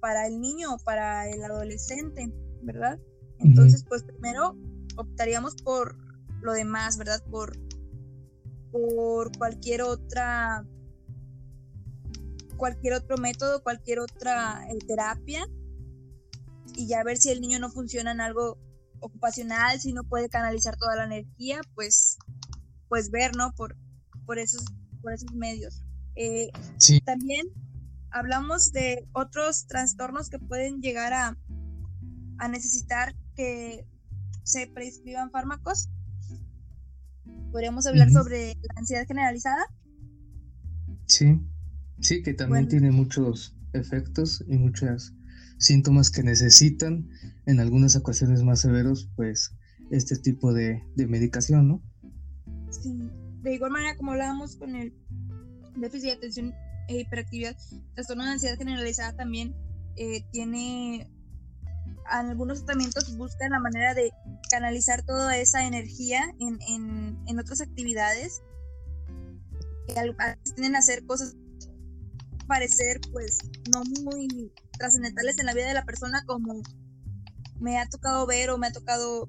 para 0.00 0.26
el 0.26 0.40
niño 0.40 0.74
o 0.74 0.78
para 0.78 1.28
el 1.28 1.42
adolescente, 1.42 2.32
¿verdad? 2.62 2.98
Entonces, 3.38 3.84
pues 3.88 4.02
primero 4.02 4.56
optaríamos 4.96 5.54
por 5.56 5.96
lo 6.40 6.52
demás, 6.52 6.98
¿verdad? 6.98 7.22
Por 7.30 7.56
por 8.70 9.36
cualquier 9.36 9.82
otra 9.82 10.64
cualquier 12.56 12.94
otro 12.94 13.16
método, 13.16 13.62
cualquier 13.62 14.00
otra 14.00 14.66
eh, 14.68 14.78
terapia 14.86 15.46
y 16.74 16.88
ya 16.88 17.04
ver 17.04 17.16
si 17.16 17.30
el 17.30 17.40
niño 17.40 17.58
no 17.60 17.70
funciona 17.70 18.10
en 18.10 18.20
algo 18.20 18.58
ocupacional, 19.00 19.80
si 19.80 19.92
no 19.92 20.02
puede 20.04 20.28
canalizar 20.28 20.76
toda 20.76 20.96
la 20.96 21.04
energía, 21.04 21.60
pues 21.74 22.18
pues 22.88 23.10
ver, 23.10 23.36
¿no? 23.36 23.52
Por, 23.52 23.76
por, 24.26 24.38
esos, 24.38 24.64
por 25.02 25.12
esos 25.12 25.32
medios. 25.34 25.84
Eh, 26.16 26.50
también 27.04 27.46
hablamos 28.10 28.72
de 28.72 29.06
otros 29.12 29.66
trastornos 29.66 30.30
que 30.30 30.38
pueden 30.38 30.80
llegar 30.80 31.12
a, 31.12 31.36
a 32.38 32.48
necesitar 32.48 33.14
que 33.34 33.86
se 34.42 34.66
prescriban 34.66 35.30
fármacos. 35.30 35.88
¿Podríamos 37.52 37.86
hablar 37.86 38.10
sobre 38.10 38.54
la 38.54 38.74
ansiedad 38.76 39.06
generalizada? 39.06 39.64
Sí, 41.06 41.40
sí, 42.00 42.22
que 42.22 42.34
también 42.34 42.68
tiene 42.68 42.90
muchos 42.90 43.56
efectos 43.72 44.44
y 44.48 44.56
muchos 44.58 45.14
síntomas 45.58 46.10
que 46.10 46.22
necesitan 46.22 47.08
en 47.46 47.60
algunas 47.60 47.96
ocasiones 47.96 48.42
más 48.42 48.60
severos, 48.60 49.10
pues 49.16 49.54
este 49.90 50.16
tipo 50.16 50.52
de, 50.52 50.82
medicación, 50.96 51.68
¿no? 51.68 51.82
Sí, 52.70 53.10
de 53.42 53.54
igual 53.54 53.70
manera 53.70 53.96
como 53.96 54.12
hablábamos 54.12 54.56
con 54.56 54.74
el 54.74 54.92
déficit 55.76 56.10
de 56.10 56.12
atención 56.16 56.54
e 56.88 57.00
hiperactividad, 57.00 57.56
trastorno 57.94 58.24
de 58.24 58.30
ansiedad 58.30 58.56
generalizada 58.56 59.14
también 59.14 59.54
eh, 59.96 60.24
tiene 60.32 61.10
algunos 62.06 62.64
tratamientos 62.64 63.16
buscan 63.16 63.50
la 63.50 63.60
manera 63.60 63.94
de 63.94 64.10
canalizar 64.50 65.02
toda 65.02 65.36
esa 65.36 65.66
energía 65.66 66.22
en, 66.40 66.58
en, 66.68 67.18
en 67.26 67.38
otras 67.38 67.60
actividades. 67.60 68.42
Que 69.86 70.14
tienen 70.54 70.76
a 70.76 70.80
hacer 70.80 71.04
cosas 71.06 71.34
parecer 72.46 73.00
pues 73.12 73.38
no 73.72 73.82
muy 74.02 74.52
trascendentales 74.78 75.38
en 75.38 75.46
la 75.46 75.54
vida 75.54 75.68
de 75.68 75.74
la 75.74 75.84
persona 75.84 76.24
como 76.26 76.62
me 77.60 77.78
ha 77.78 77.88
tocado 77.88 78.26
ver 78.26 78.50
o 78.50 78.58
me 78.58 78.66
ha 78.66 78.72
tocado 78.72 79.28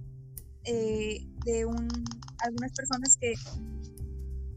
eh, 0.72 1.28
de 1.46 1.66
un, 1.66 1.88
algunas 2.40 2.72
personas 2.74 3.18
que 3.18 3.34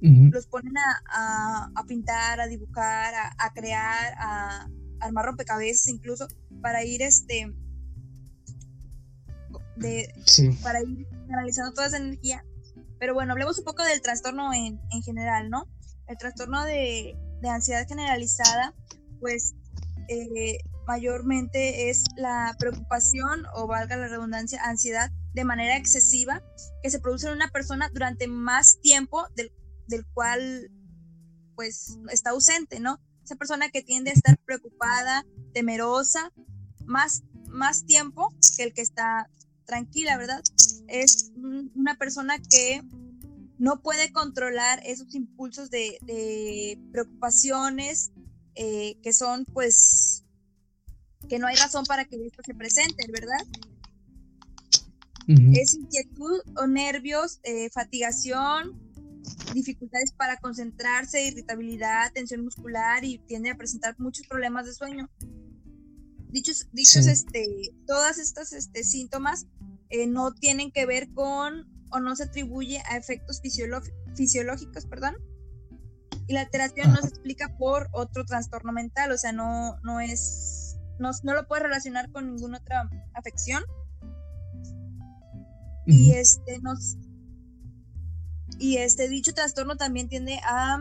los 0.03 0.47
ponen 0.47 0.75
a, 0.77 1.85
pintar, 1.89 2.39
a 2.39 2.47
dibujar, 2.49 3.15
a, 3.39 3.53
crear, 3.55 4.13
a, 4.19 4.69
armar 5.01 5.25
rompecabezas 5.25 5.89
incluso, 5.89 6.27
para 6.61 6.85
ir 6.85 7.01
este 7.01 7.51
de 9.77 10.13
para 10.63 10.83
ir 10.83 11.07
canalizando 11.29 11.73
toda 11.73 11.87
esa 11.87 11.97
energía. 11.97 12.45
Pero 12.99 13.15
bueno, 13.15 13.33
hablemos 13.33 13.59
un 13.59 13.65
poco 13.65 13.83
del 13.83 14.03
trastorno 14.03 14.53
en, 14.53 14.81
en 14.91 15.03
general, 15.03 15.49
¿no? 15.49 15.67
El 16.09 16.19
trastorno 16.19 16.63
de, 16.65 17.17
de 17.41 17.49
ansiedad 17.49 17.89
generalizada, 17.89 18.75
pues 19.19 19.55
eh, 20.09 20.59
mayormente 20.87 21.89
es 21.89 22.05
la 22.17 22.55
preocupación 22.59 23.45
o 23.55 23.67
valga 23.67 23.97
la 23.97 24.09
redundancia, 24.09 24.63
ansiedad 24.63 25.11
de 25.35 25.45
manera 25.45 25.77
excesiva 25.77 26.43
que 26.83 26.91
se 26.91 27.01
produce 27.01 27.27
en 27.27 27.35
una 27.35 27.49
persona 27.49 27.91
durante 27.93 28.27
más 28.27 28.81
tiempo 28.81 29.27
del, 29.35 29.53
del 29.87 30.05
cual 30.13 30.71
pues 31.55 31.99
está 32.11 32.31
ausente, 32.31 32.81
¿no? 32.81 33.01
Esa 33.25 33.37
persona 33.37 33.71
que 33.71 33.83
tiende 33.83 34.11
a 34.11 34.15
estar 34.15 34.39
preocupada, 34.39 35.25
temerosa, 35.53 36.33
más, 36.85 37.23
más 37.49 37.85
tiempo 37.87 38.35
que 38.57 38.65
el 38.65 38.73
que 38.73 38.83
está 38.83 39.29
tranquila, 39.65 40.19
¿verdad? 40.19 40.43
Es 40.89 41.31
una 41.37 41.97
persona 41.97 42.39
que 42.39 42.83
no 43.59 43.81
puede 43.81 44.13
controlar 44.13 44.81
esos 44.85 45.15
impulsos 45.15 45.71
de, 45.71 46.79
preocupaciones 46.91 48.11
eh, 48.55 48.99
que 49.03 49.13
son 49.13 49.45
pues 49.47 50.25
que 51.29 51.39
no 51.39 51.47
hay 51.47 51.57
razón 51.57 51.85
para 51.87 52.05
que 52.05 52.17
esto 52.27 52.43
se 52.45 52.55
presente, 52.55 53.07
¿verdad? 53.11 53.39
Es 55.29 55.75
inquietud 55.75 56.41
o 56.57 56.67
nervios, 56.67 57.41
eh, 57.45 57.71
fatigación, 57.71 58.79
dificultades 59.55 60.13
para 60.13 60.37
concentrarse, 60.39 61.27
irritabilidad, 61.27 62.13
tensión 62.13 62.45
muscular 62.45 63.05
y 63.05 63.19
tiende 63.19 63.51
a 63.51 63.57
presentar 63.57 63.95
muchos 63.99 64.27
problemas 64.27 64.67
de 64.67 64.75
sueño. 64.75 65.11
Dichos, 66.31 66.69
dichos 66.73 67.07
este, 67.07 67.75
todas 67.87 68.19
estas 68.19 68.53
este, 68.53 68.85
síntomas 68.85 69.47
eh, 69.91 70.07
no 70.07 70.33
tienen 70.33 70.73
que 70.73 70.87
ver 70.87 71.13
con 71.13 71.71
o 71.91 72.01
no 72.01 72.17
se 72.17 72.25
atribuye 72.25 72.83
a 72.89 72.97
efectos 72.97 73.41
fisiológicos, 73.43 74.87
perdón. 74.87 75.17
Y 76.27 76.33
la 76.33 76.41
alteración 76.43 76.91
no 76.91 76.97
se 76.97 77.09
explica 77.09 77.57
por 77.59 77.89
otro 77.93 78.25
trastorno 78.25 78.73
mental, 78.73 79.13
o 79.13 79.19
sea, 79.19 79.33
no, 79.33 79.79
no 79.83 80.01
es, 80.01 80.79
no, 80.99 81.13
lo 81.35 81.47
puede 81.47 81.65
relacionar 81.65 82.11
con 82.11 82.35
ninguna 82.35 82.59
otra 82.59 82.89
afección. 83.13 83.63
Y 85.87 86.13
este 86.13 86.61
nos 86.61 86.97
y 88.59 88.77
este 88.77 89.09
dicho 89.09 89.33
trastorno 89.35 89.77
también 89.77 90.09
tiende 90.09 90.39
a 90.45 90.79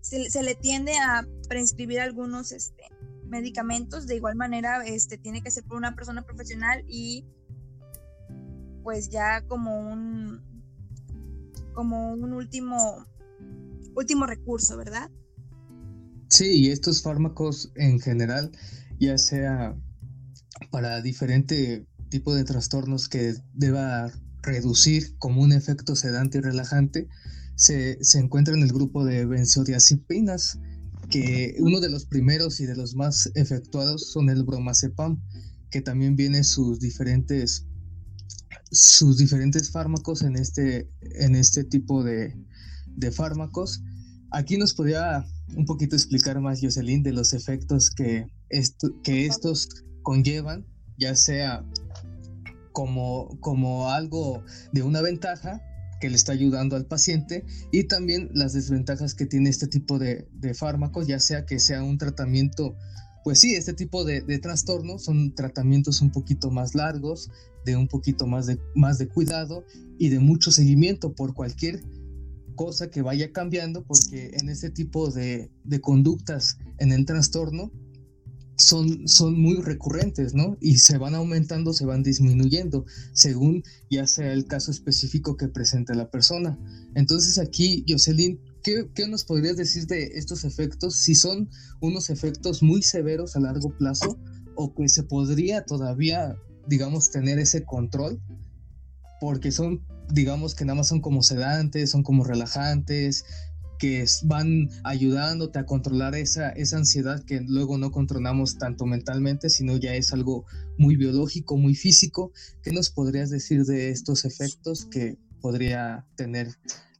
se, 0.00 0.42
le 0.42 0.54
tiende 0.54 0.92
a 0.98 1.26
prescribir 1.48 2.00
algunos 2.00 2.52
este, 2.52 2.84
medicamentos 3.26 4.06
de 4.06 4.16
igual 4.16 4.36
manera 4.36 4.84
este 4.84 5.18
tiene 5.18 5.42
que 5.42 5.50
ser 5.50 5.64
por 5.64 5.76
una 5.76 5.94
persona 5.94 6.22
profesional 6.22 6.84
y 6.88 7.24
pues 8.82 9.08
ya 9.08 9.42
como 9.46 9.80
un 9.80 10.42
como 11.74 12.12
un 12.12 12.32
último 12.32 13.06
último 13.94 14.26
recurso, 14.26 14.76
¿verdad? 14.76 15.10
Sí, 16.28 16.66
y 16.66 16.70
estos 16.70 17.02
fármacos 17.02 17.70
en 17.76 18.00
general, 18.00 18.50
ya 18.98 19.18
sea 19.18 19.76
para 20.70 21.00
diferente 21.00 21.86
tipo 22.14 22.32
de 22.32 22.44
trastornos 22.44 23.08
que 23.08 23.34
deba 23.54 24.08
reducir 24.40 25.16
como 25.18 25.42
un 25.42 25.52
efecto 25.52 25.96
sedante 25.96 26.38
y 26.38 26.42
relajante, 26.42 27.08
se, 27.56 27.98
se 28.04 28.20
encuentra 28.20 28.54
en 28.54 28.62
el 28.62 28.72
grupo 28.72 29.04
de 29.04 29.26
benzodiazepinas, 29.26 30.60
que 31.10 31.56
uno 31.58 31.80
de 31.80 31.90
los 31.90 32.06
primeros 32.06 32.60
y 32.60 32.66
de 32.66 32.76
los 32.76 32.94
más 32.94 33.32
efectuados 33.34 34.12
son 34.12 34.30
el 34.30 34.44
bromazepam, 34.44 35.20
que 35.72 35.80
también 35.80 36.14
viene 36.14 36.44
sus 36.44 36.78
diferentes 36.78 37.66
sus 38.70 39.18
diferentes 39.18 39.72
fármacos 39.72 40.22
en 40.22 40.36
este, 40.36 40.88
en 41.00 41.34
este 41.34 41.64
tipo 41.64 42.04
de, 42.04 42.36
fármacos. 43.10 43.82
Aquí 44.30 44.56
nos 44.56 44.72
podría 44.72 45.26
un 45.56 45.66
poquito 45.66 45.96
explicar 45.96 46.40
más, 46.40 46.60
Jocelyn, 46.62 47.02
de 47.02 47.12
los 47.12 47.32
efectos 47.32 47.90
que, 47.90 48.26
que 49.02 49.26
estos 49.26 49.68
conllevan, 50.02 50.64
ya 50.96 51.16
sea 51.16 51.64
como, 52.74 53.38
como 53.40 53.88
algo 53.88 54.44
de 54.72 54.82
una 54.82 55.00
ventaja 55.00 55.62
que 56.00 56.10
le 56.10 56.16
está 56.16 56.32
ayudando 56.32 56.76
al 56.76 56.84
paciente 56.84 57.46
y 57.72 57.84
también 57.84 58.28
las 58.34 58.52
desventajas 58.52 59.14
que 59.14 59.24
tiene 59.24 59.48
este 59.48 59.68
tipo 59.68 59.98
de, 59.98 60.28
de 60.32 60.52
fármacos, 60.52 61.06
ya 61.06 61.20
sea 61.20 61.46
que 61.46 61.58
sea 61.58 61.82
un 61.82 61.96
tratamiento 61.96 62.76
pues 63.22 63.38
sí, 63.38 63.54
este 63.54 63.72
tipo 63.72 64.04
de, 64.04 64.20
de, 64.20 64.38
trastornos 64.38 65.04
son 65.04 65.34
tratamientos 65.34 66.02
un 66.02 66.10
poquito 66.10 66.50
más 66.50 66.74
largos, 66.74 67.30
de 67.64 67.74
un 67.74 67.88
poquito 67.88 68.26
más 68.26 68.44
de, 68.44 68.60
más 68.74 68.98
de 68.98 69.08
cuidado 69.08 69.64
y 69.98 70.10
de 70.10 70.18
mucho 70.18 70.52
seguimiento 70.52 71.14
por 71.14 71.32
cualquier 71.32 71.80
cosa 72.54 72.90
que 72.90 73.00
vaya 73.00 73.32
cambiando, 73.32 73.82
porque 73.82 74.32
en 74.34 74.50
este 74.50 74.68
tipo 74.68 75.10
de, 75.10 75.50
de 75.64 75.80
conductas 75.80 76.58
en 76.76 76.92
el 76.92 77.06
trastorno 77.06 77.72
son, 78.66 79.06
son 79.08 79.40
muy 79.40 79.56
recurrentes, 79.56 80.34
¿no? 80.34 80.56
Y 80.60 80.78
se 80.78 80.98
van 80.98 81.14
aumentando, 81.14 81.72
se 81.72 81.86
van 81.86 82.02
disminuyendo, 82.02 82.84
según 83.12 83.62
ya 83.90 84.06
sea 84.06 84.32
el 84.32 84.46
caso 84.46 84.70
específico 84.70 85.36
que 85.36 85.48
presente 85.48 85.94
la 85.94 86.10
persona. 86.10 86.58
Entonces 86.94 87.38
aquí, 87.38 87.84
Jocelyn, 87.88 88.40
¿Qué, 88.64 89.06
nos 89.08 89.24
podrías 89.24 89.58
decir 89.58 89.86
de 89.86 90.04
estos 90.14 90.42
efectos? 90.44 90.96
Si 90.96 91.14
son 91.14 91.50
unos 91.80 92.08
efectos 92.08 92.62
muy 92.62 92.80
severos 92.80 93.36
a 93.36 93.40
largo 93.40 93.76
plazo 93.76 94.18
o 94.54 94.74
que 94.74 94.88
se 94.88 95.02
podría 95.02 95.66
todavía, 95.66 96.34
digamos, 96.66 97.10
tener 97.10 97.38
ese 97.38 97.64
control, 97.66 98.22
porque 99.20 99.52
son, 99.52 99.84
digamos, 100.10 100.54
que 100.54 100.64
nada 100.64 100.76
más 100.76 100.88
son 100.88 101.02
como 101.02 101.22
sedantes, 101.22 101.90
son 101.90 102.02
como 102.02 102.24
relajantes, 102.24 103.26
que 103.78 104.04
van 104.24 104.68
ayudándote 104.84 105.58
a 105.58 105.66
controlar 105.66 106.14
esa, 106.14 106.50
esa 106.50 106.78
ansiedad 106.78 107.22
que 107.24 107.40
luego 107.40 107.78
no 107.78 107.90
controlamos 107.90 108.58
tanto 108.58 108.86
mentalmente, 108.86 109.50
sino 109.50 109.76
ya 109.76 109.94
es 109.94 110.12
algo 110.12 110.44
muy 110.78 110.96
biológico, 110.96 111.56
muy 111.56 111.74
físico. 111.74 112.32
¿Qué 112.62 112.72
nos 112.72 112.90
podrías 112.90 113.30
decir 113.30 113.64
de 113.64 113.90
estos 113.90 114.24
efectos 114.24 114.86
que 114.86 115.18
podría 115.44 116.06
tener 116.16 116.48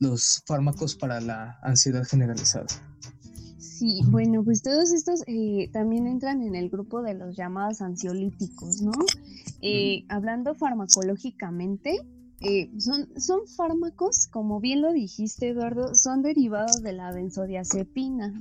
los 0.01 0.43
fármacos 0.47 0.97
para 0.97 1.19
la 1.19 1.59
ansiedad 1.63 2.05
generalizada. 2.05 2.67
Sí, 3.59 4.03
bueno, 4.09 4.45
pues 4.45 4.63
todos 4.63 4.93
estos 4.93 5.23
eh, 5.27 5.71
también 5.73 6.07
entran 6.07 6.43
en 6.43 6.55
el 6.55 6.69
grupo 6.69 7.01
de 7.01 7.15
los 7.15 7.37
llamados 7.37 7.81
ansiolíticos, 7.81 8.83
¿no? 8.83 8.93
Eh, 9.63 10.05
hablando 10.09 10.55
farmacológicamente, 10.55 12.01
eh, 12.45 12.71
son, 12.79 13.09
son 13.21 13.47
fármacos, 13.47 14.27
como 14.27 14.61
bien 14.61 14.83
lo 14.83 14.93
dijiste, 14.93 15.49
Eduardo, 15.49 15.95
son 15.95 16.23
derivados 16.23 16.83
de 16.83 16.93
la 16.93 17.13
benzodiazepina. 17.13 18.35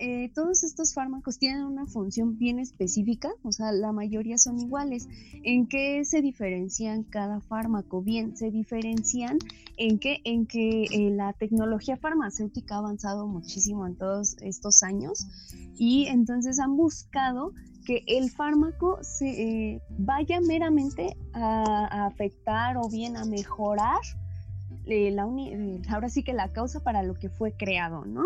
Eh, 0.00 0.32
todos 0.34 0.64
estos 0.64 0.94
fármacos 0.94 1.38
tienen 1.38 1.62
una 1.62 1.86
función 1.86 2.36
bien 2.38 2.58
específica, 2.58 3.30
o 3.42 3.52
sea, 3.52 3.70
la 3.70 3.92
mayoría 3.92 4.36
son 4.36 4.58
iguales. 4.58 5.08
¿En 5.44 5.68
qué 5.68 6.04
se 6.04 6.22
diferencian 6.22 7.04
cada 7.04 7.40
fármaco? 7.40 8.02
Bien, 8.02 8.36
se 8.36 8.50
diferencian 8.50 9.38
en 9.76 9.98
que, 9.98 10.20
en 10.24 10.46
que 10.46 10.84
eh, 10.84 11.10
la 11.10 11.32
tecnología 11.34 11.96
farmacéutica 11.96 12.74
ha 12.74 12.78
avanzado 12.78 13.28
muchísimo 13.28 13.86
en 13.86 13.94
todos 13.94 14.36
estos 14.40 14.82
años 14.82 15.26
y 15.78 16.06
entonces 16.06 16.58
han 16.58 16.76
buscado 16.76 17.52
que 17.84 18.04
el 18.06 18.30
fármaco 18.30 18.98
se 19.02 19.28
eh, 19.74 19.82
vaya 19.90 20.40
meramente 20.40 21.16
a, 21.32 22.06
afectar 22.06 22.76
o 22.76 22.88
bien 22.88 23.16
a 23.16 23.24
mejorar 23.24 24.00
la 24.86 25.22
ahora 25.88 26.08
sí 26.08 26.24
que 26.24 26.32
la 26.32 26.52
causa 26.52 26.80
para 26.80 27.02
lo 27.02 27.14
que 27.14 27.28
fue 27.28 27.52
creado, 27.52 28.04
¿no? 28.04 28.24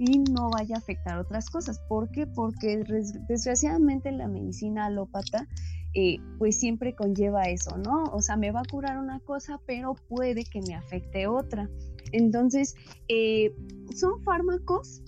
y 0.00 0.18
no 0.18 0.48
vaya 0.48 0.76
a 0.76 0.78
afectar 0.78 1.18
otras 1.18 1.50
cosas. 1.50 1.78
¿Por 1.78 2.10
qué? 2.10 2.26
Porque 2.26 2.82
desgraciadamente 3.28 4.10
la 4.10 4.28
medicina 4.28 4.86
alópata 4.86 5.46
eh, 5.92 6.16
pues 6.38 6.58
siempre 6.58 6.94
conlleva 6.94 7.42
eso, 7.42 7.76
¿no? 7.76 8.04
O 8.04 8.22
sea, 8.22 8.36
me 8.36 8.50
va 8.50 8.60
a 8.60 8.64
curar 8.64 8.96
una 8.96 9.20
cosa, 9.20 9.60
pero 9.66 9.94
puede 10.08 10.44
que 10.44 10.62
me 10.62 10.74
afecte 10.74 11.26
otra. 11.26 11.68
Entonces, 12.12 12.76
eh, 13.08 13.54
son 13.94 14.22
fármacos 14.22 15.02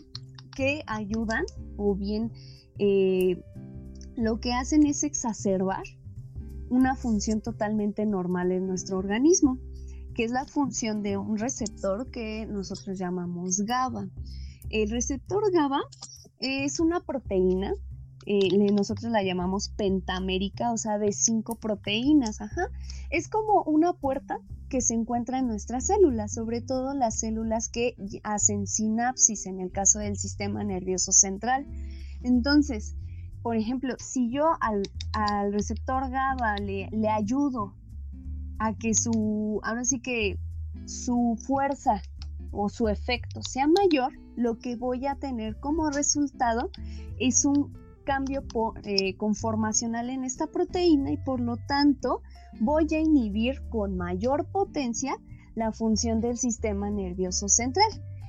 que 0.54 0.82
ayudan 0.86 1.46
o 1.78 1.94
bien 1.94 2.30
eh, 2.78 3.42
lo 4.16 4.40
que 4.40 4.52
hacen 4.52 4.86
es 4.86 5.02
exacerbar 5.02 5.82
una 6.68 6.96
función 6.96 7.40
totalmente 7.40 8.06
normal 8.06 8.52
en 8.52 8.66
nuestro 8.66 8.98
organismo, 8.98 9.58
que 10.14 10.24
es 10.24 10.30
la 10.30 10.44
función 10.44 11.02
de 11.02 11.16
un 11.16 11.38
receptor 11.38 12.10
que 12.10 12.46
nosotros 12.46 12.98
llamamos 12.98 13.60
GABA. 13.60 14.08
El 14.70 14.90
receptor 14.90 15.50
GABA 15.52 15.80
es 16.38 16.80
una 16.80 17.00
proteína 17.00 17.74
eh, 18.24 18.72
nosotros 18.72 19.10
la 19.10 19.22
llamamos 19.22 19.70
pentamérica, 19.70 20.72
o 20.72 20.76
sea, 20.76 20.98
de 20.98 21.12
cinco 21.12 21.56
proteínas, 21.56 22.40
ajá. 22.40 22.68
Es 23.10 23.28
como 23.28 23.62
una 23.64 23.94
puerta 23.94 24.38
que 24.68 24.80
se 24.80 24.94
encuentra 24.94 25.38
en 25.38 25.48
nuestras 25.48 25.86
células, 25.86 26.32
sobre 26.32 26.60
todo 26.60 26.94
las 26.94 27.18
células 27.18 27.68
que 27.68 27.96
hacen 28.22 28.66
sinapsis 28.66 29.46
en 29.46 29.60
el 29.60 29.70
caso 29.70 29.98
del 29.98 30.16
sistema 30.16 30.62
nervioso 30.62 31.12
central. 31.12 31.66
Entonces, 32.22 32.94
por 33.42 33.56
ejemplo, 33.56 33.94
si 33.98 34.30
yo 34.30 34.44
al, 34.60 34.82
receptor 35.52 36.10
GABA 36.10 36.56
le, 36.56 36.88
le, 36.90 37.08
ayudo 37.08 37.74
a 38.58 38.74
que 38.74 38.94
su, 38.94 39.60
ahora 39.62 39.84
sí 39.84 40.00
que 40.00 40.38
su 40.86 41.36
fuerza 41.46 42.02
o 42.52 42.68
su 42.68 42.88
efecto 42.88 43.42
sea 43.42 43.66
mayor, 43.66 44.12
lo 44.36 44.58
que 44.58 44.76
voy 44.76 45.06
a 45.06 45.16
tener 45.16 45.58
como 45.58 45.90
resultado 45.90 46.70
es 47.18 47.44
un 47.44 47.72
cambio 48.04 48.42
eh, 48.84 49.16
conformacional 49.16 50.10
en 50.10 50.24
esta 50.24 50.46
proteína 50.46 51.12
y 51.12 51.16
por 51.16 51.40
lo 51.40 51.56
tanto 51.56 52.22
voy 52.60 52.86
a 52.92 53.00
inhibir 53.00 53.62
con 53.68 53.96
mayor 53.96 54.46
potencia 54.50 55.16
la 55.54 55.72
función 55.72 56.20
del 56.20 56.36
sistema 56.36 56.90
nervioso 56.90 57.48
central. 57.48 57.88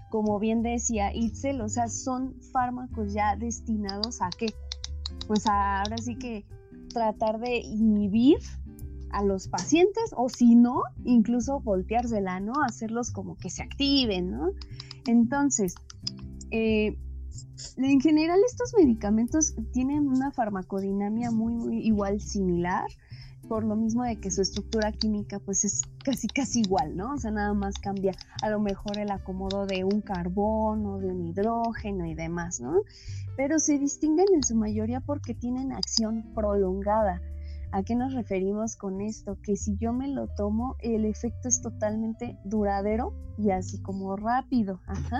Como 0.09 0.39
bien 0.39 0.61
decía 0.61 1.13
Itzel, 1.13 1.61
o 1.61 1.69
sea, 1.69 1.87
son 1.87 2.35
fármacos 2.51 3.13
ya 3.13 3.35
destinados 3.35 4.21
a 4.21 4.29
qué? 4.37 4.47
Pues 5.27 5.47
ahora 5.47 5.97
sí 5.97 6.15
que 6.15 6.45
tratar 6.93 7.39
de 7.39 7.57
inhibir 7.57 8.39
a 9.11 9.23
los 9.23 9.47
pacientes 9.47 10.11
o 10.15 10.27
si 10.27 10.55
no, 10.55 10.83
incluso 11.05 11.59
volteársela, 11.59 12.39
¿no? 12.39 12.53
Hacerlos 12.63 13.11
como 13.11 13.37
que 13.37 13.49
se 13.49 13.61
activen, 13.61 14.31
¿no? 14.31 14.51
Entonces, 15.05 15.75
eh, 16.51 16.97
en 17.77 17.99
general 17.99 18.39
estos 18.45 18.73
medicamentos 18.77 19.55
tienen 19.71 20.07
una 20.07 20.31
farmacodinamia 20.31 21.31
muy, 21.31 21.79
igual 21.85 22.21
similar, 22.21 22.85
por 23.47 23.63
lo 23.63 23.75
mismo 23.75 24.03
de 24.03 24.19
que 24.19 24.31
su 24.31 24.41
estructura 24.41 24.91
química 24.91 25.39
pues 25.39 25.65
es 25.65 25.81
casi 26.03 26.27
casi 26.27 26.61
igual, 26.61 26.95
¿no? 26.95 27.13
O 27.13 27.17
sea, 27.17 27.31
nada 27.31 27.53
más 27.53 27.75
cambia 27.77 28.13
a 28.41 28.49
lo 28.49 28.59
mejor 28.59 28.97
el 28.97 29.11
acomodo 29.11 29.65
de 29.65 29.83
un 29.83 30.01
carbono, 30.01 30.99
de 30.99 31.07
un 31.07 31.27
hidrógeno 31.27 32.05
y 32.05 32.15
demás, 32.15 32.59
¿no? 32.59 32.81
Pero 33.35 33.59
se 33.59 33.77
distinguen 33.77 34.27
en 34.33 34.43
su 34.43 34.55
mayoría 34.55 35.01
porque 35.01 35.33
tienen 35.33 35.73
acción 35.73 36.33
prolongada. 36.33 37.21
¿A 37.71 37.81
qué 37.81 37.95
nos 37.95 38.13
referimos 38.13 38.75
con 38.75 39.01
esto? 39.01 39.37
Que 39.41 39.55
si 39.55 39.75
yo 39.77 39.93
me 39.93 40.07
lo 40.07 40.27
tomo, 40.27 40.75
el 40.79 41.05
efecto 41.05 41.47
es 41.47 41.61
totalmente 41.61 42.37
duradero 42.45 43.13
y 43.37 43.49
así 43.49 43.81
como 43.81 44.15
rápido. 44.15 44.79
Ajá 44.85 45.19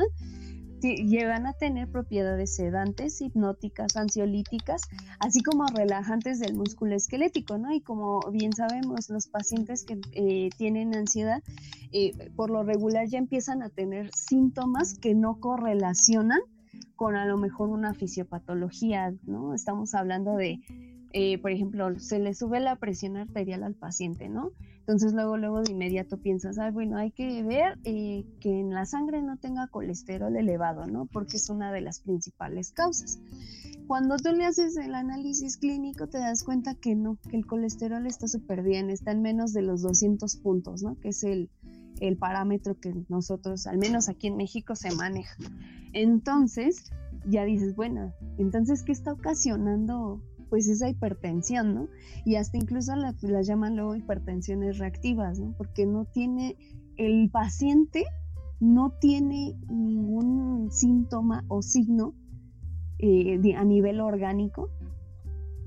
llegan 0.84 1.46
a 1.48 1.54
tener 1.54 1.88
propiedades 1.90 2.56
sedantes, 2.56 3.22
hipnóticas, 3.22 3.96
ansiolíticas, 3.96 4.82
así 5.20 5.42
como 5.42 5.66
relajantes 5.68 6.40
del 6.40 6.56
músculo 6.56 6.96
esquelético, 6.96 7.58
¿no? 7.58 7.74
Y 7.74 7.82
como 7.82 8.20
bien 8.32 8.54
sabemos, 8.54 9.10
los 9.10 9.28
pacientes 9.28 9.84
que 9.86 10.00
eh, 10.12 10.50
tienen 10.58 10.96
ansiedad, 10.96 11.42
eh, 11.92 12.32
por 12.36 12.50
lo 12.50 12.64
regular 12.64 13.08
ya 13.08 13.18
empiezan 13.18 13.64
a 13.64 13.70
tener 13.70 14.10
síntomas 14.14 14.98
que 14.98 15.16
no 15.16 15.40
correlacionan 15.40 16.40
con 16.96 17.16
a 17.16 17.26
lo 17.26 17.38
mejor 17.38 17.70
una 17.70 17.94
fisiopatología, 17.94 19.14
¿no? 19.26 19.54
Estamos 19.54 19.94
hablando 19.94 20.36
de, 20.36 20.60
eh, 21.12 21.38
por 21.40 21.52
ejemplo, 21.52 22.00
se 22.00 22.20
le 22.20 22.34
sube 22.34 22.60
la 22.60 22.76
presión 22.76 23.18
arterial 23.18 23.64
al 23.64 23.76
paciente, 23.76 24.30
¿no? 24.30 24.52
Entonces 24.84 25.14
luego, 25.14 25.38
luego 25.38 25.62
de 25.62 25.72
inmediato 25.72 26.18
piensas, 26.18 26.60
ay, 26.60 26.72
bueno, 26.72 26.98
hay 26.98 27.12
que 27.12 27.42
ver 27.42 27.80
eh, 27.86 28.26
que 28.42 28.60
en 28.60 28.74
la 28.74 28.86
sangre 28.86 29.22
no 29.22 29.38
tenga 29.38 29.68
colesterol 29.68 30.36
elevado, 30.36 30.86
¿no? 30.88 31.06
Porque 31.06 31.38
es 31.38 31.50
una 31.50 31.72
de 31.72 31.80
las 31.80 32.02
principales 32.02 32.74
causas. 32.74 33.18
Cuando 33.88 34.18
tú 34.18 34.34
le 34.34 34.44
haces 34.44 34.76
el 34.76 34.94
análisis 34.94 35.56
clínico 35.56 36.08
te 36.08 36.18
das 36.18 36.44
cuenta 36.44 36.76
que 36.76 36.96
no, 36.96 37.18
que 37.30 37.38
el 37.38 37.46
colesterol 37.46 38.06
está 38.06 38.28
súper 38.28 38.62
bien, 38.62 38.90
está 38.90 39.12
en 39.12 39.22
menos 39.22 39.54
de 39.54 39.62
los 39.62 39.84
200 39.84 40.36
puntos, 40.38 40.84
¿no? 40.84 41.00
Que 41.00 41.10
es 41.10 41.24
el, 41.24 41.50
el 42.02 42.18
parámetro 42.18 42.78
que 42.78 42.94
nosotros, 43.08 43.68
al 43.68 43.78
menos 43.78 44.10
aquí 44.10 44.28
en 44.28 44.36
México, 44.36 44.76
se 44.76 44.94
maneja. 44.94 45.38
Entonces, 45.94 46.92
ya 47.26 47.46
dices, 47.46 47.74
bueno, 47.74 48.14
entonces, 48.38 48.84
¿qué 48.84 48.92
está 48.92 49.14
ocasionando 49.14 50.22
pues 50.54 50.68
esa 50.68 50.88
hipertensión, 50.88 51.74
¿no? 51.74 51.88
Y 52.26 52.36
hasta 52.36 52.58
incluso 52.58 52.96
las 52.96 53.24
la 53.24 53.42
llaman 53.42 53.76
luego 53.76 53.96
hipertensiones 53.96 54.78
reactivas, 54.78 55.40
¿no? 55.40 55.56
Porque 55.58 55.88
no 55.88 56.06
tiene, 56.06 56.58
el 56.96 57.32
paciente 57.32 58.04
no 58.60 58.92
tiene 59.02 59.56
ningún 59.68 60.70
síntoma 60.72 61.44
o 61.48 61.64
signo 61.64 62.14
eh, 63.00 63.56
a 63.58 63.64
nivel 63.64 64.00
orgánico 64.00 64.70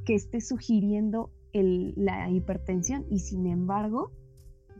que 0.04 0.14
esté 0.14 0.40
sugiriendo 0.40 1.32
la 1.52 2.30
hipertensión 2.30 3.06
y 3.10 3.18
sin 3.18 3.48
embargo, 3.48 4.12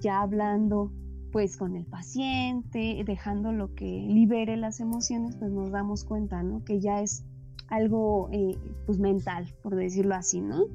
ya 0.00 0.20
hablando 0.20 0.92
pues 1.32 1.56
con 1.56 1.74
el 1.74 1.84
paciente, 1.84 3.02
dejando 3.04 3.50
lo 3.50 3.74
que 3.74 4.06
libere 4.08 4.56
las 4.56 4.78
emociones, 4.78 5.34
pues 5.34 5.50
nos 5.50 5.72
damos 5.72 6.04
cuenta, 6.04 6.44
¿no? 6.44 6.62
Que 6.64 6.78
ya 6.78 7.02
es 7.02 7.26
algo 7.68 8.28
eh, 8.32 8.56
pues 8.86 8.98
mental, 8.98 9.52
por 9.62 9.76
decirlo 9.76 10.14
así, 10.14 10.40
¿no? 10.40 10.66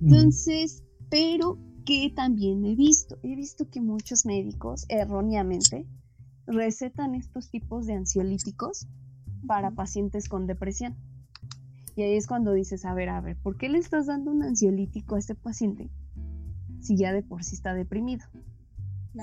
Entonces, 0.00 0.84
pero 1.10 1.58
que 1.84 2.12
también 2.14 2.64
he 2.64 2.74
visto, 2.74 3.18
he 3.22 3.34
visto 3.34 3.68
que 3.68 3.80
muchos 3.80 4.24
médicos 4.24 4.86
erróneamente 4.88 5.86
recetan 6.46 7.14
estos 7.14 7.50
tipos 7.50 7.86
de 7.86 7.94
ansiolíticos 7.94 8.88
para 9.46 9.70
pacientes 9.72 10.28
con 10.28 10.46
depresión. 10.46 10.96
Y 11.96 12.02
ahí 12.02 12.16
es 12.16 12.26
cuando 12.26 12.52
dices, 12.52 12.84
a 12.84 12.94
ver, 12.94 13.08
a 13.08 13.20
ver, 13.20 13.36
¿por 13.36 13.56
qué 13.56 13.68
le 13.68 13.78
estás 13.78 14.06
dando 14.06 14.30
un 14.30 14.42
ansiolítico 14.42 15.16
a 15.16 15.18
este 15.18 15.34
paciente 15.34 15.90
si 16.80 16.96
ya 16.96 17.12
de 17.12 17.22
por 17.22 17.44
sí 17.44 17.54
está 17.54 17.74
deprimido? 17.74 18.24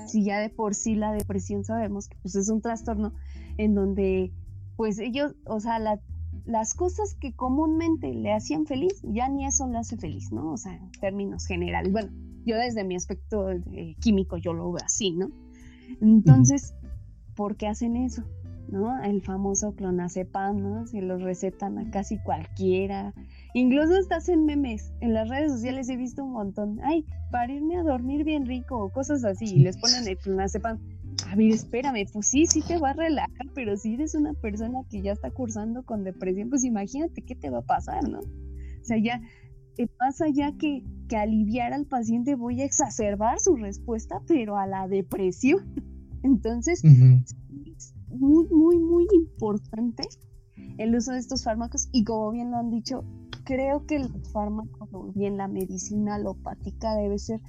Si 0.06 0.22
ya 0.22 0.38
de 0.38 0.50
por 0.50 0.74
sí 0.74 0.94
la 0.94 1.12
depresión 1.12 1.64
sabemos 1.64 2.08
que 2.08 2.18
pues 2.20 2.34
es 2.34 2.50
un 2.50 2.60
trastorno 2.60 3.14
en 3.56 3.74
donde 3.74 4.32
pues 4.76 4.98
ellos, 4.98 5.34
o 5.46 5.60
sea, 5.60 5.78
la, 5.78 5.98
las 6.48 6.72
cosas 6.72 7.14
que 7.14 7.34
comúnmente 7.34 8.14
le 8.14 8.32
hacían 8.32 8.64
feliz, 8.64 9.02
ya 9.02 9.28
ni 9.28 9.44
eso 9.44 9.68
le 9.68 9.76
hace 9.76 9.98
feliz, 9.98 10.32
¿no? 10.32 10.52
O 10.52 10.56
sea, 10.56 10.74
en 10.74 10.90
términos 10.92 11.46
generales. 11.46 11.92
Bueno, 11.92 12.10
yo 12.46 12.56
desde 12.56 12.84
mi 12.84 12.96
aspecto 12.96 13.50
eh, 13.50 13.94
químico 14.00 14.38
yo 14.38 14.54
lo 14.54 14.72
veo 14.72 14.82
así, 14.82 15.10
¿no? 15.10 15.30
Entonces, 16.00 16.74
¿por 17.34 17.56
qué 17.56 17.68
hacen 17.68 17.96
eso? 17.96 18.22
¿No? 18.70 19.02
El 19.02 19.20
famoso 19.20 19.74
clonazepam, 19.74 20.56
¿no? 20.56 20.86
Se 20.86 21.02
lo 21.02 21.18
recetan 21.18 21.78
a 21.78 21.90
casi 21.90 22.18
cualquiera. 22.18 23.12
Incluso 23.52 23.94
hasta 23.98 24.16
hacen 24.16 24.46
memes. 24.46 24.92
En 25.00 25.12
las 25.12 25.28
redes 25.28 25.52
sociales 25.52 25.88
he 25.90 25.96
visto 25.96 26.24
un 26.24 26.32
montón. 26.32 26.80
Ay, 26.82 27.04
para 27.30 27.52
irme 27.52 27.76
a 27.76 27.82
dormir 27.82 28.24
bien 28.24 28.46
rico 28.46 28.78
o 28.78 28.90
cosas 28.90 29.22
así. 29.24 29.44
Y 29.44 29.60
les 29.60 29.76
ponen 29.76 30.08
el 30.08 30.16
clonazepam 30.16 30.78
a 31.30 31.36
ver, 31.36 31.52
espérame, 31.52 32.06
pues 32.12 32.28
sí, 32.28 32.46
sí 32.46 32.62
te 32.62 32.78
va 32.78 32.90
a 32.90 32.94
relajar, 32.94 33.46
pero 33.54 33.76
si 33.76 33.94
eres 33.94 34.14
una 34.14 34.32
persona 34.34 34.80
que 34.90 35.02
ya 35.02 35.12
está 35.12 35.30
cursando 35.30 35.84
con 35.84 36.04
depresión, 36.04 36.48
pues 36.48 36.64
imagínate 36.64 37.22
qué 37.22 37.34
te 37.34 37.50
va 37.50 37.58
a 37.58 37.66
pasar, 37.66 38.08
¿no? 38.08 38.20
O 38.20 38.84
sea, 38.84 38.96
ya 38.98 39.20
eh, 39.76 39.88
ya 40.32 40.52
que, 40.56 40.82
que 41.08 41.16
aliviar 41.16 41.72
al 41.72 41.86
paciente 41.86 42.34
voy 42.34 42.62
a 42.62 42.64
exacerbar 42.64 43.38
su 43.40 43.56
respuesta, 43.56 44.20
pero 44.26 44.56
a 44.56 44.66
la 44.66 44.88
depresión. 44.88 45.74
Entonces, 46.22 46.82
es 46.82 47.94
muy, 48.08 48.48
muy, 48.48 48.78
muy 48.78 49.06
importante 49.14 50.02
el 50.78 50.96
uso 50.96 51.12
de 51.12 51.18
estos 51.18 51.44
fármacos 51.44 51.88
y 51.92 52.04
como 52.04 52.32
bien 52.32 52.50
lo 52.50 52.56
han 52.56 52.70
dicho, 52.70 53.04
creo 53.44 53.86
que 53.86 53.96
el 53.96 54.08
fármaco, 54.32 55.12
bien 55.14 55.36
la 55.36 55.46
medicina 55.46 56.16
alopática 56.16 56.94
debe 56.94 57.18
ser 57.18 57.40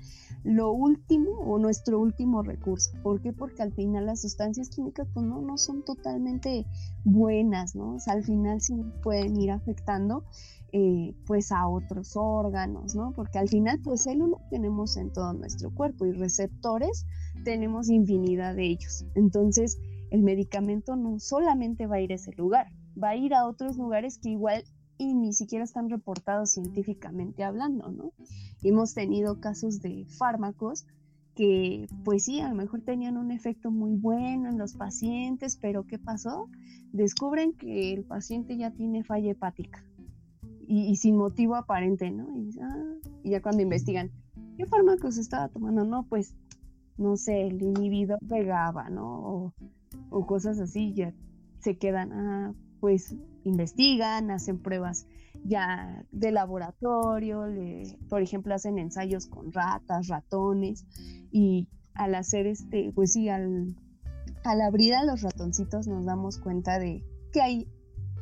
lo 0.43 0.71
último 0.71 1.32
o 1.32 1.60
nuestro 1.60 1.99
último 1.99 2.41
recurso. 2.41 2.91
¿Por 3.04 3.21
qué? 3.21 3.34
Porque 3.34 3.62
al 3.62 3.73
final 3.73 4.06
las 4.06 4.21
sustancias 4.21 4.69
químicas 4.69 5.08
pues 5.13 5.25
no, 5.25 5.41
no 5.41 5.58
son 5.58 5.84
totalmente 5.84 6.65
buenas, 7.04 7.75
¿no? 7.75 7.95
O 7.95 7.99
sea, 7.99 8.13
al 8.13 8.23
final 8.23 8.62
sí 8.62 8.75
pueden 9.04 9.39
ir 9.39 9.52
afectando 9.52 10.23
eh, 10.71 11.15
pues 11.25 11.52
a 11.52 11.67
otros 11.67 12.15
órganos, 12.15 12.95
¿no? 12.95 13.12
Porque 13.15 13.39
al 13.39 13.49
final 13.49 13.80
pues 13.84 14.04
células 14.04 14.41
tenemos 14.49 14.97
en 14.97 15.12
todo 15.12 15.34
nuestro 15.34 15.73
cuerpo 15.73 16.06
y 16.06 16.12
receptores 16.12 17.06
tenemos 17.43 17.89
infinidad 17.89 18.56
de 18.56 18.67
ellos. 18.67 19.06
Entonces 19.15 19.80
el 20.12 20.23
medicamento 20.23 20.95
no 20.95 21.19
solamente 21.19 21.88
va 21.88 21.97
a 21.97 22.02
ir 22.02 22.12
a 22.12 22.15
ese 22.15 22.32
lugar, 22.34 22.67
va 23.02 23.10
a 23.10 23.15
ir 23.15 23.34
a 23.34 23.45
otros 23.45 23.78
lugares 23.78 24.17
que 24.17 24.30
igual 24.30 24.63
y 24.99 25.15
ni 25.15 25.33
siquiera 25.33 25.63
están 25.63 25.89
reportados 25.89 26.51
científicamente 26.51 27.43
hablando, 27.43 27.89
¿no? 27.89 28.12
Hemos 28.62 28.93
tenido 28.93 29.39
casos 29.39 29.81
de 29.81 30.05
fármacos 30.05 30.85
que 31.35 31.88
pues 32.03 32.25
sí, 32.25 32.41
a 32.41 32.49
lo 32.49 32.55
mejor 32.55 32.81
tenían 32.81 33.15
un 33.15 33.31
efecto 33.31 33.71
muy 33.71 33.95
bueno 33.95 34.49
en 34.49 34.57
los 34.57 34.73
pacientes, 34.73 35.55
pero 35.55 35.88
¿qué 35.88 35.97
pasó? 35.97 36.49
Descubren 36.91 37.53
que 37.53 37.93
el 37.93 38.03
paciente 38.03 38.57
ya 38.57 38.71
tiene 38.71 39.05
falla 39.05 39.31
hepática 39.31 39.83
y, 40.67 40.95
sin 40.97 41.15
motivo 41.15 41.55
aparente, 41.55 42.12
¿no? 42.12 42.27
Ah", 42.62 42.93
y, 43.23 43.31
ya 43.31 43.41
cuando 43.41 43.63
investigan, 43.63 44.12
¿qué 44.57 44.65
fármacos 44.65 45.17
estaba 45.17 45.47
tomando? 45.47 45.85
No, 45.85 46.03
pues, 46.03 46.35
no 46.97 47.15
sé, 47.15 47.47
el 47.47 47.62
inhibidor 47.62 48.19
de 48.19 48.43
GABA, 48.43 48.89
¿no? 48.89 49.07
O, 49.07 49.53
o 50.09 50.27
cosas 50.27 50.59
así, 50.59 50.93
ya 50.93 51.13
se 51.59 51.77
quedan, 51.77 52.12
ah, 52.12 52.53
pues 52.79 53.15
investigan, 53.43 54.31
hacen 54.31 54.59
pruebas 54.59 55.07
ya 55.45 56.05
de 56.11 56.31
laboratorio, 56.31 57.45
por 58.09 58.21
ejemplo, 58.21 58.53
hacen 58.53 58.77
ensayos 58.77 59.27
con 59.27 59.51
ratas, 59.51 60.07
ratones, 60.07 60.85
y 61.31 61.67
al 61.93 62.15
hacer 62.15 62.47
este, 62.47 62.91
pues 62.93 63.13
sí, 63.13 63.29
al, 63.29 63.75
al 64.43 64.61
abrir 64.61 64.93
a 64.95 65.03
los 65.03 65.21
ratoncitos 65.21 65.87
nos 65.87 66.05
damos 66.05 66.37
cuenta 66.37 66.79
de 66.79 67.03
que 67.31 67.41
hay 67.41 67.67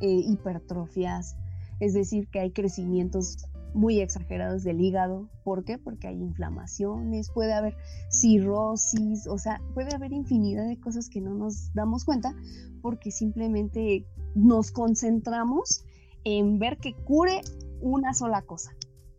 eh, 0.02 0.22
hipertrofias, 0.28 1.38
es 1.80 1.94
decir, 1.94 2.28
que 2.30 2.40
hay 2.40 2.52
crecimientos 2.52 3.38
muy 3.74 4.00
exagerados 4.00 4.64
del 4.64 4.82
hígado. 4.82 5.30
¿Por 5.44 5.64
qué? 5.64 5.78
Porque 5.78 6.08
hay 6.08 6.20
inflamaciones, 6.20 7.30
puede 7.30 7.54
haber 7.54 7.76
cirrosis, 8.10 9.28
o 9.28 9.38
sea, 9.38 9.62
puede 9.74 9.94
haber 9.96 10.14
infinidad 10.14 10.68
de 10.68 10.80
cosas 10.80 11.10
que 11.10 11.22
no 11.22 11.34
nos 11.36 11.74
damos 11.74 12.04
cuenta 12.04 12.36
porque 12.82 13.12
simplemente 13.12 14.06
nos 14.38 14.72
concentramos 14.72 15.84
en 16.24 16.60
ver 16.60 16.78
que 16.78 16.94
cure 16.94 17.42
una 17.82 18.14
sola 18.14 18.42
cosa, 18.44 18.72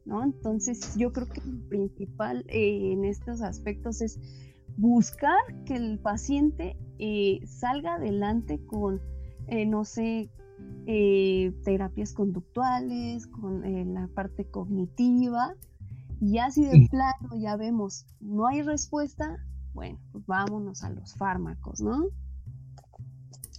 ¿no? 0.04 0.22
Entonces 0.22 0.96
yo 0.96 1.12
creo 1.12 1.28
que 1.28 1.40
lo 1.40 1.68
principal 1.68 2.44
eh, 2.48 2.92
en 2.92 3.04
estos 3.04 3.42
aspectos 3.42 4.00
es 4.00 4.18
buscar 4.76 5.38
que 5.64 5.74
el 5.74 5.98
paciente 5.98 6.76
eh, 6.98 7.40
salga 7.46 7.94
adelante 7.94 8.64
con, 8.66 9.00
eh, 9.48 9.66
no 9.66 9.84
sé, 9.84 10.30
terapias 11.64 12.12
conductuales, 12.14 13.26
con 13.26 13.62
la 13.94 14.08
parte 14.08 14.44
cognitiva, 14.50 15.54
y 16.20 16.38
así 16.38 16.64
de 16.64 16.88
plano 16.90 17.36
ya 17.38 17.56
vemos, 17.56 18.06
no 18.20 18.46
hay 18.46 18.62
respuesta, 18.62 19.36
bueno, 19.72 20.00
pues 20.10 20.26
vámonos 20.26 20.82
a 20.82 20.90
los 20.90 21.14
fármacos, 21.14 21.80
¿no? 21.80 22.08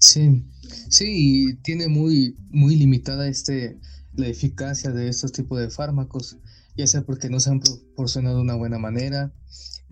Sí, 0.09 0.43
sí, 0.89 1.59
tiene 1.61 1.87
muy, 1.87 2.35
muy 2.49 2.75
limitada 2.75 3.27
este, 3.27 3.79
la 4.15 4.27
eficacia 4.27 4.89
de 4.89 5.07
estos 5.07 5.31
tipos 5.31 5.59
de 5.59 5.69
fármacos, 5.69 6.37
ya 6.75 6.87
sea 6.87 7.03
porque 7.03 7.29
no 7.29 7.39
se 7.39 7.51
han 7.51 7.59
proporcionado 7.59 8.37
de 8.37 8.41
una 8.41 8.55
buena 8.55 8.79
manera, 8.79 9.31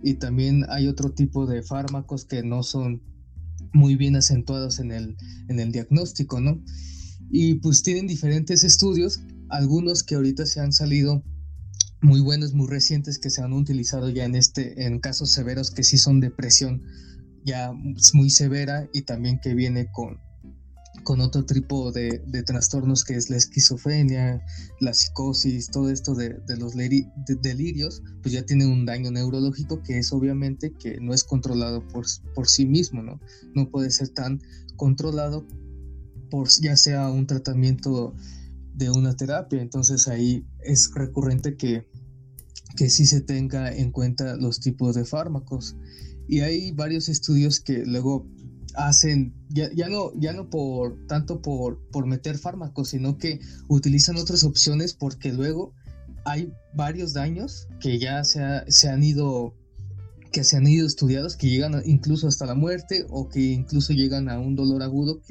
y 0.02 0.16
también 0.16 0.66
hay 0.70 0.88
otro 0.88 1.12
tipo 1.12 1.46
de 1.46 1.62
fármacos 1.62 2.26
que 2.26 2.42
no 2.42 2.64
son 2.64 3.04
muy 3.74 3.96
bien 3.96 4.16
acentuados 4.16 4.80
en 4.80 4.92
el, 4.92 5.18
en 5.50 5.60
el 5.60 5.72
diagnóstico, 5.72 6.42
¿no? 6.42 6.64
Y 7.30 7.56
pues 7.56 7.84
tienen 7.84 8.08
diferentes 8.08 8.64
estudios, 8.64 9.20
algunos 9.50 10.02
que 10.02 10.16
ahorita 10.16 10.48
se 10.48 10.62
han 10.62 10.74
salido 10.74 11.24
muy 12.02 12.22
buenos, 12.22 12.56
muy 12.56 12.68
recientes, 12.68 13.20
que 13.20 13.30
se 13.30 13.44
han 13.44 13.54
utilizado 13.54 14.10
ya 14.10 14.26
en, 14.26 14.34
este, 14.34 14.84
en 14.88 15.00
casos 15.00 15.30
severos 15.30 15.70
que 15.70 15.84
sí 15.84 16.00
son 16.00 16.22
depresión 16.22 16.82
ya 17.48 17.72
muy 18.14 18.30
severa 18.30 18.88
y 18.94 19.04
también 19.04 19.40
que 19.40 19.56
viene 19.56 19.90
con, 19.90 20.20
con 21.04 21.22
otro 21.22 21.46
tipo 21.46 21.94
de, 21.94 22.20
trastornos 22.46 23.06
que 23.06 23.16
es 23.16 23.30
la 23.30 23.38
esquizofrenia, 23.38 24.42
la 24.82 24.94
psicosis, 24.94 25.72
todo 25.72 25.90
esto 25.90 26.14
de, 26.14 26.38
los 26.58 26.76
delirios, 26.76 28.04
pues 28.22 28.34
ya 28.34 28.46
tiene 28.46 28.68
un 28.68 28.86
daño 28.86 29.12
neurológico 29.12 29.82
que 29.82 29.98
es 29.98 30.12
obviamente 30.12 30.74
que 30.74 31.00
no 31.00 31.14
es 31.14 31.24
controlado 31.24 31.88
por, 31.88 32.06
por 32.36 32.50
sí 32.50 32.66
mismo, 32.66 33.02
¿no? 33.02 33.22
No 33.56 33.70
puede 33.70 33.92
ser 33.92 34.10
tan 34.10 34.42
controlado 34.76 35.48
por 36.30 36.50
ya 36.50 36.76
sea 36.76 37.10
un 37.10 37.28
tratamiento 37.28 38.14
de 38.74 38.90
una 38.92 39.16
terapia, 39.16 39.62
entonces 39.62 40.10
ahí 40.10 40.46
es 40.60 40.92
recurrente 40.94 41.56
que, 41.56 41.88
que 42.76 42.90
sí 42.90 43.06
se 43.06 43.22
tenga 43.22 43.74
en 43.74 43.94
cuenta 43.94 44.36
los 44.36 44.60
tipos 44.60 44.96
de 44.96 45.06
fármacos 45.06 45.78
y 46.28 46.42
hay 46.42 46.72
varios 46.72 47.10
estudios 47.10 47.60
que 47.60 47.86
luego 47.86 48.28
hacen, 48.76 49.34
ya, 49.50 49.70
ya, 49.74 49.90
no, 49.90 50.12
ya 50.20 50.34
no 50.34 50.50
por 50.50 51.06
tanto 51.08 51.42
por, 51.42 51.80
por 51.90 52.06
meter 52.06 52.38
fármacos, 52.38 52.90
sino 52.90 53.18
que 53.18 53.40
utilizan 53.68 54.18
otras 54.18 54.44
opciones 54.44 54.94
porque 54.94 55.34
luego 55.34 55.74
hay 56.26 56.52
varios 56.74 57.14
daños 57.14 57.68
que 57.80 57.98
ya 58.00 58.24
se, 58.24 58.42
se 58.68 58.90
han 58.90 59.04
ido 59.04 59.56
que 60.32 60.44
se 60.44 60.58
han 60.58 60.68
ido 60.68 60.86
estudiados 60.86 61.38
que 61.38 61.50
llegan 61.50 61.82
incluso 61.86 62.28
hasta 62.28 62.46
la 62.46 62.54
muerte 62.54 63.06
o 63.10 63.30
que 63.30 63.40
incluso 63.40 63.94
llegan 63.94 64.30
a 64.30 64.38
un 64.40 64.56
dolor 64.56 64.84
agudo 64.84 65.22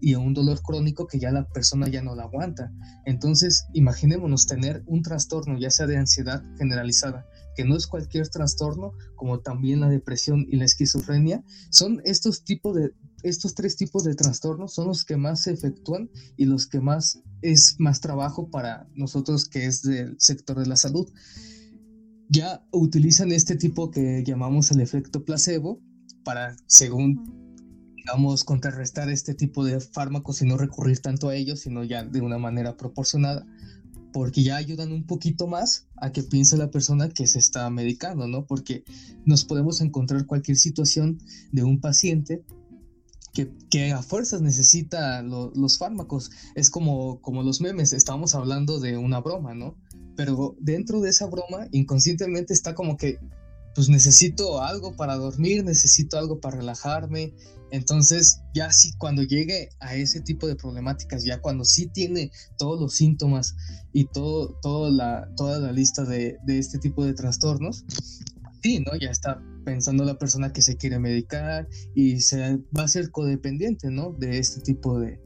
y 0.00 0.14
a 0.14 0.18
un 0.18 0.34
dolor 0.34 0.62
crónico 0.62 1.06
que 1.06 1.18
ya 1.18 1.30
la 1.30 1.48
persona 1.48 1.88
ya 1.88 2.02
no 2.02 2.14
la 2.14 2.24
aguanta. 2.24 2.70
Entonces, 3.04 3.66
imaginémonos 3.72 4.46
tener 4.46 4.82
un 4.86 5.02
trastorno, 5.02 5.58
ya 5.58 5.70
sea 5.70 5.86
de 5.86 5.96
ansiedad 5.96 6.42
generalizada, 6.58 7.26
que 7.56 7.64
no 7.64 7.76
es 7.76 7.86
cualquier 7.86 8.28
trastorno, 8.28 8.92
como 9.16 9.40
también 9.40 9.80
la 9.80 9.88
depresión 9.88 10.46
y 10.48 10.56
la 10.56 10.66
esquizofrenia, 10.66 11.42
son 11.70 12.00
estos 12.04 12.44
tipos 12.44 12.76
de 12.76 12.92
estos 13.22 13.54
tres 13.54 13.76
tipos 13.76 14.04
de 14.04 14.14
trastornos 14.14 14.74
son 14.74 14.86
los 14.86 15.04
que 15.04 15.16
más 15.16 15.42
se 15.42 15.52
efectúan 15.52 16.10
y 16.36 16.44
los 16.44 16.66
que 16.66 16.80
más 16.80 17.22
es 17.42 17.76
más 17.78 18.00
trabajo 18.00 18.50
para 18.50 18.88
nosotros 18.94 19.48
que 19.48 19.66
es 19.66 19.82
del 19.82 20.16
sector 20.20 20.58
de 20.58 20.66
la 20.66 20.76
salud. 20.76 21.10
Ya 22.28 22.64
utilizan 22.72 23.32
este 23.32 23.56
tipo 23.56 23.90
que 23.90 24.22
llamamos 24.24 24.70
el 24.70 24.80
efecto 24.80 25.24
placebo 25.24 25.80
para, 26.24 26.56
según 26.66 27.46
digamos, 27.96 28.44
contrarrestar 28.44 29.10
este 29.10 29.34
tipo 29.34 29.64
de 29.64 29.80
fármacos 29.80 30.42
y 30.42 30.46
no 30.46 30.56
recurrir 30.56 31.00
tanto 31.00 31.28
a 31.28 31.34
ellos, 31.34 31.60
sino 31.60 31.82
ya 31.82 32.04
de 32.04 32.20
una 32.20 32.38
manera 32.38 32.76
proporcionada 32.76 33.44
porque 34.16 34.42
ya 34.42 34.56
ayudan 34.56 34.92
un 34.92 35.04
poquito 35.04 35.46
más 35.46 35.88
a 35.98 36.10
que 36.10 36.22
piense 36.22 36.56
la 36.56 36.70
persona 36.70 37.10
que 37.10 37.26
se 37.26 37.38
está 37.38 37.68
medicando, 37.68 38.26
¿no? 38.26 38.46
Porque 38.46 38.82
nos 39.26 39.44
podemos 39.44 39.82
encontrar 39.82 40.24
cualquier 40.24 40.56
situación 40.56 41.18
de 41.52 41.64
un 41.64 41.82
paciente 41.82 42.42
que, 43.34 43.52
que 43.68 43.92
a 43.92 44.00
fuerzas 44.00 44.40
necesita 44.40 45.20
los 45.20 45.76
fármacos. 45.76 46.30
Es 46.54 46.70
como, 46.70 47.20
como 47.20 47.42
los 47.42 47.60
memes, 47.60 47.92
estamos 47.92 48.34
hablando 48.34 48.80
de 48.80 48.96
una 48.96 49.20
broma, 49.20 49.52
¿no? 49.52 49.76
Pero 50.16 50.56
dentro 50.60 51.02
de 51.02 51.10
esa 51.10 51.26
broma, 51.26 51.68
inconscientemente 51.72 52.54
está 52.54 52.74
como 52.74 52.96
que, 52.96 53.18
pues 53.74 53.90
necesito 53.90 54.62
algo 54.62 54.96
para 54.96 55.16
dormir, 55.16 55.62
necesito 55.62 56.16
algo 56.16 56.40
para 56.40 56.56
relajarme, 56.56 57.34
entonces, 57.70 58.40
ya 58.54 58.72
sí, 58.72 58.92
cuando 58.98 59.22
llegue 59.22 59.70
a 59.80 59.94
ese 59.94 60.20
tipo 60.20 60.46
de 60.46 60.56
problemáticas, 60.56 61.24
ya 61.24 61.40
cuando 61.40 61.64
sí 61.64 61.86
tiene 61.86 62.30
todos 62.58 62.80
los 62.80 62.94
síntomas 62.94 63.56
y 63.92 64.04
todo, 64.04 64.58
toda 64.62 64.90
la 64.90 65.72
lista 65.72 66.04
de, 66.04 66.38
este 66.46 66.78
tipo 66.78 67.04
de 67.04 67.14
trastornos, 67.14 67.84
sí, 68.62 68.80
¿no? 68.80 68.96
Ya 68.98 69.10
está 69.10 69.42
pensando 69.64 70.04
la 70.04 70.16
persona 70.16 70.52
que 70.52 70.62
se 70.62 70.76
quiere 70.76 71.00
medicar 71.00 71.68
y 71.94 72.20
se 72.20 72.58
va 72.76 72.84
a 72.84 72.88
ser 72.88 73.10
codependiente, 73.10 73.90
¿no? 73.90 74.12
De 74.12 74.38
este 74.38 74.60
tipo 74.60 75.00
de, 75.00 75.20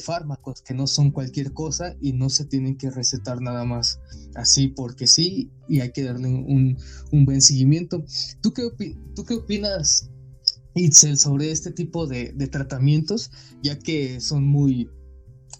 fármacos 0.00 0.62
que 0.62 0.72
no 0.72 0.86
son 0.86 1.10
cualquier 1.10 1.52
cosa 1.52 1.94
y 2.00 2.14
no 2.14 2.30
se 2.30 2.46
tienen 2.46 2.78
que 2.78 2.90
recetar 2.90 3.42
nada 3.42 3.66
más 3.66 4.00
así 4.34 4.68
porque 4.68 5.06
sí 5.06 5.50
y 5.68 5.80
hay 5.80 5.92
que 5.92 6.04
darle 6.04 6.28
un, 6.28 6.78
buen 7.26 7.42
seguimiento. 7.42 8.02
¿Tú 8.40 8.54
qué, 8.54 8.70
¿Tú 9.14 9.24
qué 9.24 9.34
opinas 9.34 10.08
Itzel 10.74 11.18
sobre 11.18 11.50
este 11.50 11.70
tipo 11.70 12.06
de, 12.06 12.32
tratamientos, 12.50 13.30
ya 13.62 13.78
que 13.78 14.20
son 14.20 14.46
muy, 14.46 14.88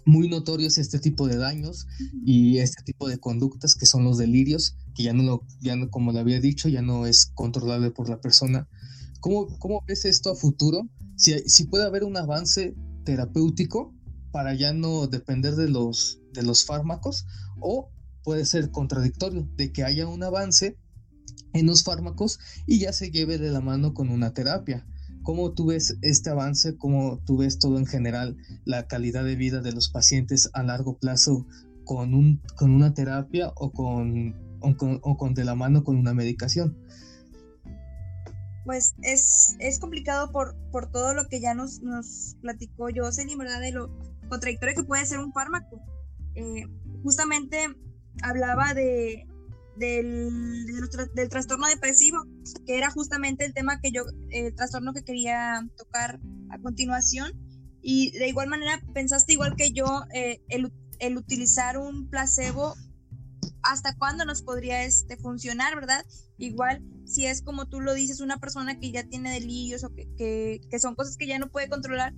muy 0.05 0.27
notorios 0.29 0.77
este 0.77 0.99
tipo 0.99 1.27
de 1.27 1.37
daños 1.37 1.87
y 2.25 2.57
este 2.57 2.83
tipo 2.83 3.07
de 3.07 3.19
conductas 3.19 3.75
que 3.75 3.85
son 3.85 4.03
los 4.03 4.17
delirios, 4.17 4.75
que 4.95 5.03
ya 5.03 5.13
no, 5.13 5.23
lo, 5.23 5.45
ya 5.61 5.75
no 5.75 5.89
como 5.89 6.11
le 6.11 6.19
había 6.19 6.39
dicho, 6.39 6.69
ya 6.69 6.81
no 6.81 7.05
es 7.05 7.27
controlable 7.27 7.91
por 7.91 8.09
la 8.09 8.21
persona. 8.21 8.67
¿Cómo, 9.19 9.47
cómo 9.59 9.83
ves 9.87 10.05
esto 10.05 10.31
a 10.31 10.35
futuro? 10.35 10.89
Si, 11.15 11.37
si 11.47 11.65
puede 11.65 11.85
haber 11.85 12.03
un 12.03 12.17
avance 12.17 12.75
terapéutico 13.05 13.93
para 14.31 14.53
ya 14.55 14.73
no 14.73 15.07
depender 15.07 15.55
de 15.55 15.69
los, 15.69 16.19
de 16.33 16.41
los 16.43 16.65
fármacos 16.65 17.25
o 17.59 17.91
puede 18.23 18.45
ser 18.45 18.71
contradictorio 18.71 19.47
de 19.55 19.71
que 19.71 19.83
haya 19.83 20.07
un 20.07 20.23
avance 20.23 20.77
en 21.53 21.67
los 21.67 21.83
fármacos 21.83 22.39
y 22.65 22.79
ya 22.79 22.93
se 22.93 23.11
lleve 23.11 23.37
de 23.37 23.51
la 23.51 23.61
mano 23.61 23.93
con 23.93 24.09
una 24.09 24.33
terapia. 24.33 24.85
¿Cómo 25.23 25.53
tú 25.53 25.67
ves 25.67 25.97
este 26.01 26.29
avance? 26.29 26.77
¿Cómo 26.77 27.19
tú 27.25 27.37
ves 27.37 27.57
todo 27.57 27.77
en 27.77 27.85
general 27.85 28.37
la 28.65 28.87
calidad 28.87 29.23
de 29.23 29.35
vida 29.35 29.61
de 29.61 29.71
los 29.71 29.89
pacientes 29.89 30.49
a 30.53 30.63
largo 30.63 30.97
plazo 30.97 31.45
con, 31.85 32.13
un, 32.13 32.41
con 32.57 32.71
una 32.71 32.93
terapia 32.93 33.51
o 33.55 33.71
con, 33.71 34.35
o 34.59 35.17
con, 35.17 35.33
de 35.33 35.45
la 35.45 35.55
mano 35.55 35.83
con 35.83 35.95
una 35.95 36.13
medicación? 36.13 36.77
Pues 38.65 38.95
es, 39.01 39.55
es 39.59 39.79
complicado 39.79 40.31
por, 40.31 40.55
por 40.71 40.91
todo 40.91 41.13
lo 41.13 41.27
que 41.27 41.41
ya 41.41 41.53
nos, 41.53 41.81
nos 41.81 42.35
platicó 42.41 42.87
Jocelyn, 42.93 43.37
¿verdad? 43.37 43.61
De 43.61 43.71
lo 43.71 43.89
contradictorio 44.29 44.75
que 44.75 44.83
puede 44.83 45.05
ser 45.05 45.19
un 45.19 45.33
fármaco. 45.33 45.81
Eh, 46.35 46.65
justamente 47.01 47.67
hablaba 48.21 48.73
de, 48.73 49.27
del, 49.77 50.29
del, 51.13 51.29
trastorno 51.29 51.67
depresivo, 51.67 52.25
que 52.65 52.77
era 52.77 52.91
justamente 52.91 53.45
el 53.45 53.53
tema 53.53 53.79
que 53.79 53.91
yo, 53.91 54.03
el 54.29 54.53
trastorno 54.55 54.93
que 54.93 55.03
quería 55.03 55.67
tocar 55.77 56.19
a 56.49 56.59
continuación. 56.59 57.31
Y 57.81 58.11
de 58.11 58.29
igual 58.29 58.47
manera, 58.47 58.81
pensaste 58.93 59.33
igual 59.33 59.55
que 59.55 59.71
yo, 59.71 60.03
eh, 60.13 60.41
el, 60.49 60.71
el, 60.99 61.17
utilizar 61.17 61.77
un 61.77 62.09
placebo, 62.09 62.75
¿hasta 63.61 63.95
cuándo 63.95 64.25
nos 64.25 64.41
podría 64.41 64.83
este, 64.83 65.17
funcionar, 65.17 65.75
verdad? 65.75 66.05
Igual, 66.37 66.81
si 67.05 67.25
es 67.25 67.41
como 67.41 67.67
tú 67.67 67.81
lo 67.81 67.93
dices, 67.93 68.21
una 68.21 68.37
persona 68.37 68.79
que 68.79 68.91
ya 68.91 69.03
tiene 69.03 69.31
delirios 69.31 69.83
o 69.83 69.93
que, 69.93 70.07
que, 70.15 70.61
que 70.69 70.79
son 70.79 70.95
cosas 70.95 71.17
que 71.17 71.27
ya 71.27 71.39
no 71.39 71.49
puede 71.49 71.67
controlar, 71.67 72.13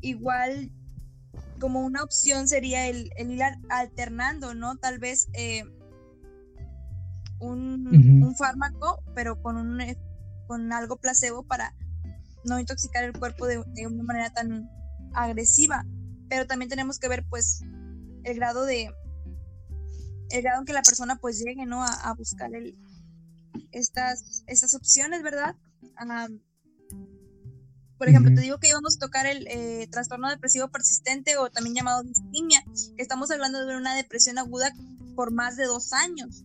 igual 0.00 0.70
como 1.58 1.84
una 1.84 2.02
opción 2.02 2.48
sería 2.48 2.86
el, 2.86 3.10
ir 3.18 3.42
alternando, 3.68 4.54
¿no? 4.54 4.76
Tal 4.76 4.98
vez 4.98 5.28
eh, 5.32 5.64
un, 7.40 8.34
fármaco, 8.36 9.02
pero 9.14 9.40
con, 9.40 9.56
un, 9.56 9.80
con 10.46 10.72
algo 10.72 10.96
placebo 10.96 11.42
para 11.42 11.74
no 12.44 12.58
intoxicar 12.58 13.04
el 13.04 13.12
cuerpo 13.12 13.46
de, 13.46 13.58
una 13.86 14.02
manera 14.02 14.30
tan 14.30 14.68
agresiva. 15.14 15.84
Pero 16.28 16.46
también 16.46 16.68
tenemos 16.68 16.98
que 16.98 17.08
ver, 17.08 17.24
pues, 17.28 17.62
el 18.24 18.36
grado 18.36 18.64
de, 18.64 18.90
el 20.30 20.42
grado 20.42 20.60
en 20.60 20.66
que 20.66 20.72
la 20.72 20.82
persona 20.82 21.16
pues 21.16 21.42
llegue, 21.42 21.64
¿no? 21.66 21.82
A, 21.82 22.14
buscar 22.14 22.54
el, 22.54 22.78
estas, 23.72 24.44
estas 24.46 24.74
opciones, 24.74 25.22
¿verdad? 25.22 25.56
por 27.98 28.08
ejemplo, 28.08 28.32
te 28.32 28.42
digo 28.42 28.58
que 28.58 28.68
íbamos 28.68 28.96
a 28.96 28.98
tocar 29.00 29.26
el 29.26 29.46
eh, 29.48 29.88
trastorno 29.90 30.30
depresivo 30.30 30.68
persistente 30.68 31.36
o 31.36 31.50
también 31.50 31.74
llamado 31.74 32.04
distimia, 32.04 32.62
que 32.96 33.02
estamos 33.02 33.30
hablando 33.32 33.66
de 33.66 33.76
una 33.76 33.94
depresión 33.96 34.38
aguda 34.38 34.72
por 35.16 35.32
más 35.32 35.56
de 35.56 35.64
dos 35.64 35.92
años. 35.92 36.44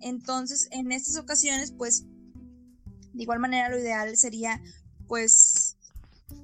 Entonces, 0.00 0.68
en 0.70 0.92
estas 0.92 1.16
ocasiones, 1.16 1.72
pues, 1.72 2.04
de 3.12 3.22
igual 3.22 3.40
manera 3.40 3.68
lo 3.68 3.78
ideal 3.78 4.16
sería, 4.16 4.62
pues, 5.06 5.76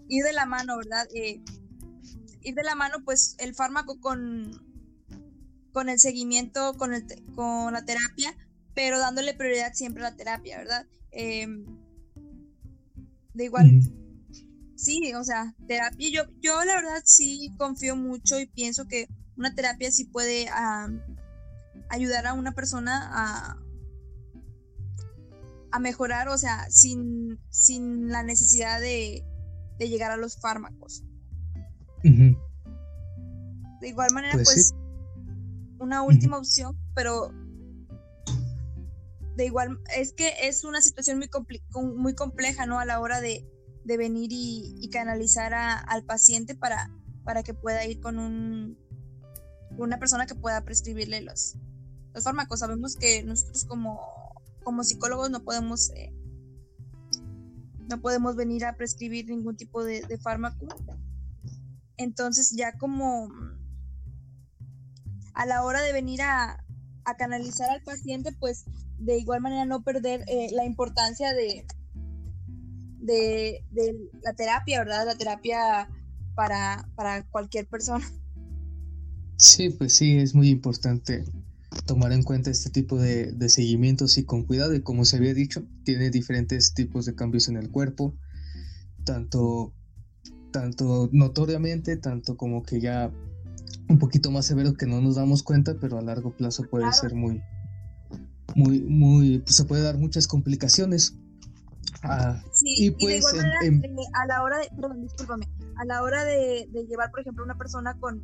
ir 0.09 0.25
de 0.25 0.33
la 0.33 0.47
mano, 0.47 0.77
¿verdad? 0.77 1.07
Eh, 1.15 1.43
ir 2.43 2.55
de 2.55 2.63
la 2.63 2.75
mano, 2.75 2.99
pues, 3.05 3.37
el 3.39 3.55
fármaco 3.55 4.01
con, 4.01 4.51
con 5.73 5.89
el 5.89 5.99
seguimiento, 5.99 6.75
con, 6.75 6.95
el, 6.95 7.05
con 7.35 7.73
la 7.73 7.85
terapia, 7.85 8.37
pero 8.75 8.99
dándole 8.99 9.35
prioridad 9.35 9.73
siempre 9.75 10.05
a 10.05 10.11
la 10.11 10.17
terapia, 10.17 10.59
¿verdad? 10.59 10.87
Em, 11.11 11.65
de 13.35 13.45
igual, 13.45 13.81
sí, 14.77 15.13
o 15.15 15.25
sea, 15.25 15.55
terapia, 15.67 16.11
yo, 16.11 16.23
yo 16.41 16.65
la 16.65 16.75
verdad 16.75 17.03
sí 17.05 17.53
confío 17.57 17.97
mucho 17.97 18.39
y 18.39 18.47
pienso 18.47 18.87
que 18.87 19.09
una 19.37 19.55
terapia 19.55 19.91
sí 19.91 20.05
puede 20.05 20.49
ayudar 21.89 22.27
a 22.27 22.33
una 22.33 22.53
persona 22.53 23.11
a, 23.13 23.59
a 25.71 25.79
mejorar, 25.79 26.29
o 26.29 26.39
sea, 26.39 26.71
sin, 26.71 27.39
sin 27.51 28.09
la 28.09 28.23
necesidad 28.23 28.81
de, 28.81 29.25
de 29.79 29.89
llegar 29.89 30.11
a 30.11 30.17
los 30.17 30.37
fármacos. 30.41 31.03
De 32.03 33.89
igual 33.89 34.11
manera, 34.13 34.35
pues, 34.35 34.47
pues 34.47 34.75
una 35.79 36.03
última 36.03 36.39
opción, 36.39 36.79
pero 36.95 37.33
de 39.37 39.47
igual, 39.47 39.81
es 39.97 40.13
que 40.13 40.33
es 40.43 40.65
una 40.65 40.81
situación 40.81 41.19
muy, 41.19 41.29
muy 41.97 42.15
compleja, 42.15 42.67
¿no? 42.67 42.79
A 42.79 42.85
la 42.85 43.01
hora 43.01 43.21
de, 43.21 43.45
venir 43.85 44.31
y, 44.33 44.89
canalizar 44.93 45.53
al 45.55 46.05
paciente 46.05 46.55
para, 46.55 46.91
para 47.25 47.43
que 47.43 47.53
pueda 47.53 47.85
ir 47.85 48.01
con 48.01 48.19
un, 48.19 48.79
una 49.77 49.99
persona 49.99 50.27
que 50.27 50.35
pueda 50.35 50.65
prescribirle 50.65 51.21
los, 51.23 51.57
los 52.15 52.25
fármacos. 52.25 52.61
Sabemos 52.61 52.97
que 52.97 53.23
nosotros 53.25 53.65
como, 53.65 54.01
como 54.63 54.85
psicólogos 54.85 55.31
no 55.31 55.43
podemos, 55.43 55.91
eh, 55.91 56.13
no 57.89 58.01
podemos 58.01 58.37
venir 58.37 58.65
a 58.65 58.77
prescribir 58.77 59.29
ningún 59.29 59.57
tipo 59.57 59.85
de, 59.85 60.03
de 60.03 60.19
fármaco. 60.19 60.67
Entonces 61.97 62.55
ya 62.57 62.73
como 62.79 63.31
a 65.35 65.47
la 65.47 65.65
hora 65.65 65.83
de 65.83 65.93
venir 65.93 66.23
a, 66.23 66.61
canalizar 67.19 67.69
al 67.69 67.83
paciente, 67.83 68.33
pues 68.33 68.65
de 68.99 69.19
igual 69.19 69.43
manera 69.43 69.67
no 69.67 69.83
perder 69.83 70.25
eh, 70.27 70.49
la 70.53 70.65
importancia 70.65 71.35
de, 71.35 71.67
de, 73.01 73.63
la 74.23 74.33
terapia, 74.33 74.79
¿verdad? 74.79 75.05
La 75.05 75.15
terapia 75.15 75.91
para, 76.35 76.89
para 76.95 77.23
cualquier 77.25 77.67
persona. 77.67 78.11
Sí, 79.37 79.69
pues 79.69 79.97
sí, 79.97 80.17
es 80.17 80.35
muy 80.35 80.49
importante 80.49 81.25
tomar 81.87 82.13
en 82.13 82.23
cuenta 82.23 82.51
este 82.51 82.71
tipo 82.71 82.99
de, 82.99 83.33
de, 83.33 83.49
seguimientos 83.49 84.19
y 84.19 84.25
con 84.25 84.45
cuidado. 84.45 84.75
Y 84.75 84.83
como 84.83 85.05
se 85.05 85.17
había 85.17 85.35
dicho, 85.35 85.65
tiene 85.85 86.11
diferentes 86.11 86.75
tipos 86.75 87.07
de 87.07 87.15
cambios 87.15 87.49
en 87.49 87.57
el 87.57 87.71
cuerpo, 87.71 88.15
tanto, 89.05 89.73
tanto 90.51 91.09
notoriamente, 91.13 91.97
tanto 91.97 92.37
como 92.37 92.63
que 92.63 92.81
ya 92.81 93.11
un 93.89 93.99
poquito 93.99 94.31
más 94.31 94.47
severo 94.47 94.75
que 94.75 94.87
no 94.87 95.01
nos 95.01 95.17
damos 95.17 95.43
cuenta, 95.43 95.77
pero 95.81 95.99
a 95.99 96.03
largo 96.03 96.35
plazo 96.35 96.65
puede 96.65 96.91
ser 96.93 97.15
muy, 97.15 97.43
muy, 98.55 98.83
muy, 98.83 99.39
pues 99.41 99.57
se 99.57 99.65
puede 99.65 99.83
dar 99.83 99.99
muchas 99.99 100.27
complicaciones. 100.27 101.17
Ah, 102.03 102.43
sí, 102.53 102.75
y, 102.79 102.91
pues, 102.91 103.07
de 103.07 103.17
igual 103.17 103.37
manera, 103.37 103.59
eh, 103.65 104.07
a 104.13 104.27
la 104.27 104.43
hora 104.43 104.59
de, 104.59 104.69
perdón, 104.75 105.03
discúlpame, 105.03 105.49
a 105.77 105.85
la 105.85 106.03
hora 106.03 106.25
de, 106.25 106.69
llevar, 106.89 107.11
por 107.11 107.21
ejemplo, 107.21 107.45
una 107.45 107.57
persona 107.57 107.95
con, 107.99 108.23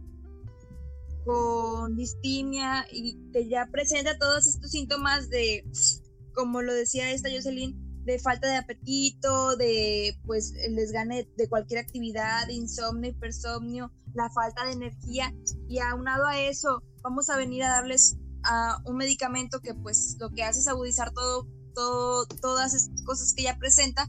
con 1.25 1.97
distimia 1.97 2.87
y 2.91 3.19
que 3.33 3.49
ya 3.49 3.69
presenta 3.71 4.19
todos 4.19 4.47
estos 4.47 4.71
síntomas 4.71 5.29
de, 5.29 5.65
como 6.35 6.63
lo 6.63 6.73
decía 6.73 7.11
esta 7.11 7.31
Jocelyn, 7.31 7.91
de 8.05 8.19
falta 8.19 8.49
de 8.49 8.57
apetito, 8.57 9.57
de 9.57 10.19
pues 10.25 10.55
el 10.65 10.77
desgane 10.77 11.29
de 11.37 11.49
cualquier 11.49 11.81
actividad, 11.81 12.49
insomnio, 12.49 13.11
hipersomnio, 13.11 13.93
la 14.15 14.31
falta 14.31 14.65
de 14.65 14.73
energía. 14.73 15.35
Y 15.69 15.79
aunado 15.79 16.27
a 16.27 16.41
eso 16.41 16.83
vamos 17.03 17.29
a 17.31 17.37
venir 17.37 17.63
a 17.63 17.69
darles 17.69 18.17
a 18.43 18.81
un 18.85 18.97
medicamento 18.97 19.61
que 19.61 19.75
pues 19.75 20.17
lo 20.19 20.31
que 20.31 20.43
hace 20.43 20.61
es 20.61 20.69
agudizar 20.69 21.13
todo, 21.13 21.47
todas 22.41 22.75
esas 22.75 23.03
cosas 23.05 23.35
que 23.35 23.45
ya 23.45 23.59
presenta, 23.59 24.09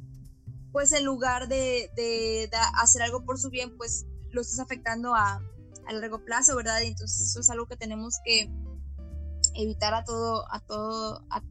pues 0.72 0.92
en 0.94 1.06
lugar 1.06 1.48
de, 1.48 1.90
de, 1.96 2.50
hacer 2.76 3.02
algo 3.02 3.26
por 3.26 3.40
su 3.40 3.50
bien, 3.50 3.76
pues 3.78 4.06
lo 4.32 4.42
estás 4.42 4.60
afectando 4.60 5.14
a, 5.14 5.42
a 5.88 5.94
largo 5.94 6.24
plazo, 6.24 6.56
¿verdad? 6.56 6.82
Y 6.84 6.88
entonces 6.88 7.22
eso 7.22 7.40
es 7.40 7.50
algo 7.50 7.66
que 7.68 7.78
tenemos 7.78 8.20
que 8.24 8.50
evitar 9.56 9.94
a 9.94 10.04
todo, 10.04 10.46
a 10.52 10.60
todo, 10.62 11.26
a, 11.30 11.44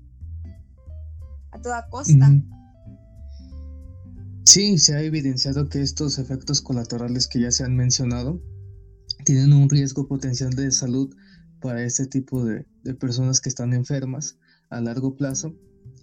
toda 1.63 1.89
costa. 1.89 2.31
Sí, 4.45 4.79
se 4.79 4.95
ha 4.95 5.03
evidenciado 5.03 5.69
que 5.69 5.83
estos 5.83 6.19
efectos 6.19 6.61
colaterales 6.61 7.29
que 7.29 7.41
ya 7.41 7.51
se 7.51 7.65
han 7.65 7.77
mencionado 7.77 8.43
tienen 9.25 9.53
un 9.53 9.69
riesgo 9.69 10.09
potencial 10.09 10.51
de 10.51 10.73
salud 10.73 11.15
para 11.61 11.85
este 11.85 12.07
tipo 12.07 12.45
de, 12.45 12.67
personas 12.99 13.41
que 13.41 13.49
están 13.49 13.75
enfermas 13.75 14.39
a 14.71 14.81
largo 14.81 15.15
plazo 15.15 15.55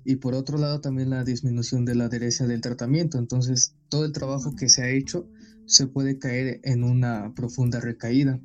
y 0.06 0.18
por 0.18 0.36
otro 0.36 0.58
lado 0.58 0.80
también 0.80 1.10
la 1.10 1.24
disminución 1.24 1.84
de 1.84 1.96
la 1.96 2.06
adherencia 2.06 2.46
del 2.46 2.62
tratamiento. 2.62 3.18
Entonces 3.18 3.76
todo 3.90 4.06
el 4.06 4.12
trabajo 4.12 4.56
que 4.56 4.70
se 4.70 4.84
ha 4.84 4.90
hecho 4.90 5.28
se 5.68 5.86
puede 5.86 6.18
caer 6.18 6.60
en 6.64 6.84
una 6.84 7.34
profunda 7.36 7.80
recaída. 7.80 8.40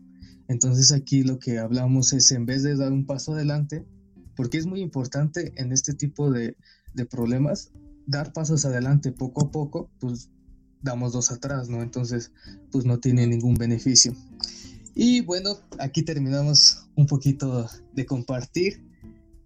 Entonces 0.48 0.92
aquí 0.92 1.22
lo 1.22 1.38
que 1.38 1.58
hablamos 1.58 2.12
es 2.12 2.30
en 2.32 2.44
vez 2.44 2.62
de 2.62 2.76
dar 2.76 2.92
un 2.92 3.06
paso 3.06 3.32
adelante, 3.32 3.86
porque 4.36 4.58
es 4.58 4.66
muy 4.66 4.80
importante 4.80 5.52
en 5.56 5.72
este 5.72 5.94
tipo 5.94 6.30
de, 6.30 6.56
de 6.94 7.06
problemas 7.06 7.70
dar 8.06 8.32
pasos 8.32 8.64
adelante 8.64 9.12
poco 9.12 9.46
a 9.46 9.50
poco, 9.50 9.90
pues 10.00 10.28
damos 10.82 11.12
dos 11.12 11.30
atrás, 11.30 11.68
¿no? 11.68 11.82
Entonces, 11.82 12.32
pues 12.70 12.84
no 12.84 12.98
tiene 12.98 13.26
ningún 13.26 13.54
beneficio. 13.54 14.14
Y 14.94 15.22
bueno, 15.22 15.58
aquí 15.78 16.02
terminamos 16.02 16.86
un 16.96 17.06
poquito 17.06 17.68
de 17.94 18.04
compartir 18.04 18.84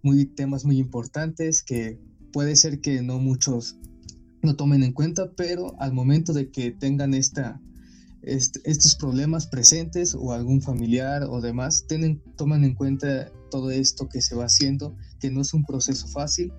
muy 0.03 0.25
temas 0.25 0.65
muy 0.65 0.77
importantes 0.77 1.63
que 1.63 1.99
puede 2.33 2.55
ser 2.55 2.81
que 2.81 3.01
no 3.01 3.19
muchos 3.19 3.77
no 4.43 4.55
tomen 4.55 4.83
en 4.83 4.93
cuenta, 4.93 5.31
pero 5.35 5.75
al 5.79 5.93
momento 5.93 6.33
de 6.33 6.51
que 6.51 6.71
tengan 6.71 7.13
esta, 7.13 7.61
estos 8.21 8.95
problemas 8.95 9.47
presentes 9.47 10.15
o 10.15 10.33
algún 10.33 10.61
familiar 10.61 11.23
o 11.23 11.41
demás, 11.41 11.85
tienen, 11.87 12.21
toman 12.35 12.63
en 12.63 12.75
cuenta 12.75 13.31
todo 13.49 13.71
esto 13.71 14.09
que 14.09 14.21
se 14.21 14.35
va 14.35 14.45
haciendo, 14.45 14.95
que 15.19 15.31
no 15.31 15.41
es 15.41 15.53
un 15.53 15.63
proceso 15.63 16.07
fácil 16.07 16.51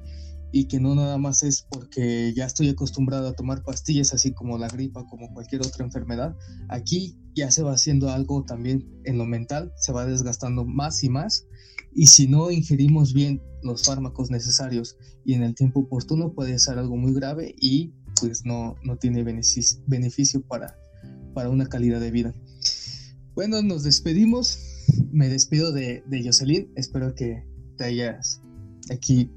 y 0.51 0.65
que 0.65 0.81
no 0.81 0.95
nada 0.95 1.19
más 1.19 1.43
es 1.43 1.67
porque 1.71 2.33
ya 2.35 2.47
estoy 2.47 2.71
acostumbrado 2.71 3.29
a 3.29 3.35
tomar 3.35 3.63
pastillas 3.63 4.15
así 4.15 4.33
como 4.33 4.57
la 4.57 4.69
gripa, 4.69 5.05
como 5.07 5.33
cualquier 5.35 5.61
otra 5.61 5.85
enfermedad. 5.85 6.35
Aquí 6.69 7.19
ya 7.35 7.51
se 7.51 7.63
va 7.63 7.73
haciendo 7.73 8.11
algo 8.11 8.45
también 8.45 8.89
en 9.05 9.19
lo 9.19 9.27
mental, 9.27 9.73
se 9.77 9.93
va 9.93 10.07
desgastando 10.07 10.65
más 10.65 11.05
y 11.05 11.11
más 11.11 11.47
y 11.95 12.07
si 12.07 12.29
no 12.29 12.51
ingerimos 12.51 13.13
bien 13.13 13.43
los 13.63 13.85
fármacos 13.85 14.31
necesarios 14.31 14.97
y 15.25 15.35
en 15.35 15.43
el 15.43 15.55
tiempo 15.55 15.81
oportuno 15.81 16.33
puede 16.33 16.59
ser 16.59 16.79
algo 16.79 16.97
muy 16.97 17.13
grave 17.13 17.55
y 17.61 17.93
pues 18.21 18.45
no, 18.45 18.77
no 18.85 18.97
tiene 18.97 19.23
beneficio, 19.23 20.43
para, 20.43 20.77
para 21.35 21.51
una 21.51 21.67
calidad 21.67 22.01
de 22.01 22.11
vida. 22.11 22.35
Bueno, 23.35 23.63
nos 23.63 23.85
despedimos. 23.85 24.59
Me 25.13 25.29
despido 25.29 25.71
de, 25.73 26.03
de 26.09 26.25
Jocelyn. 26.25 26.73
Espero 26.75 27.15
que 27.15 27.45
te 27.77 27.85
hayas 27.85 28.41
aquí 28.91 29.31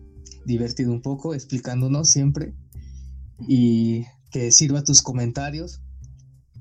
divertido 0.45 0.91
un 0.91 1.01
poco 1.01 1.35
explicándonos 1.35 2.09
siempre 2.09 2.55
y 3.47 4.05
que 4.31 4.51
sirva 4.51 4.83
tus 4.83 5.01
comentarios 5.01 5.81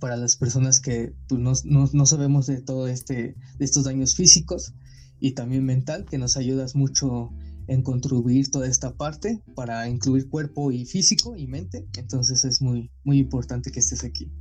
para 0.00 0.16
las 0.16 0.36
personas 0.36 0.80
que 0.80 1.14
pues, 1.28 1.64
no, 1.64 2.06
sabemos 2.06 2.46
de 2.46 2.60
todo 2.60 2.88
este, 2.88 3.36
de 3.58 3.64
estos 3.64 3.84
daños 3.84 4.14
físicos 4.14 4.74
y 5.20 5.32
también 5.32 5.64
mental, 5.64 6.06
que 6.06 6.18
nos 6.18 6.36
ayudas 6.36 6.74
mucho 6.74 7.30
en 7.66 7.82
contribuir 7.82 8.50
toda 8.50 8.66
esta 8.66 8.94
parte 8.94 9.42
para 9.54 9.88
incluir 9.88 10.28
cuerpo 10.28 10.72
y 10.72 10.86
físico 10.86 11.36
y 11.36 11.46
mente. 11.46 11.86
Entonces 11.96 12.44
es 12.44 12.60
muy, 12.60 12.90
muy 13.04 13.18
importante 13.18 13.70
que 13.70 13.80
estés 13.80 14.02
aquí. 14.02 14.32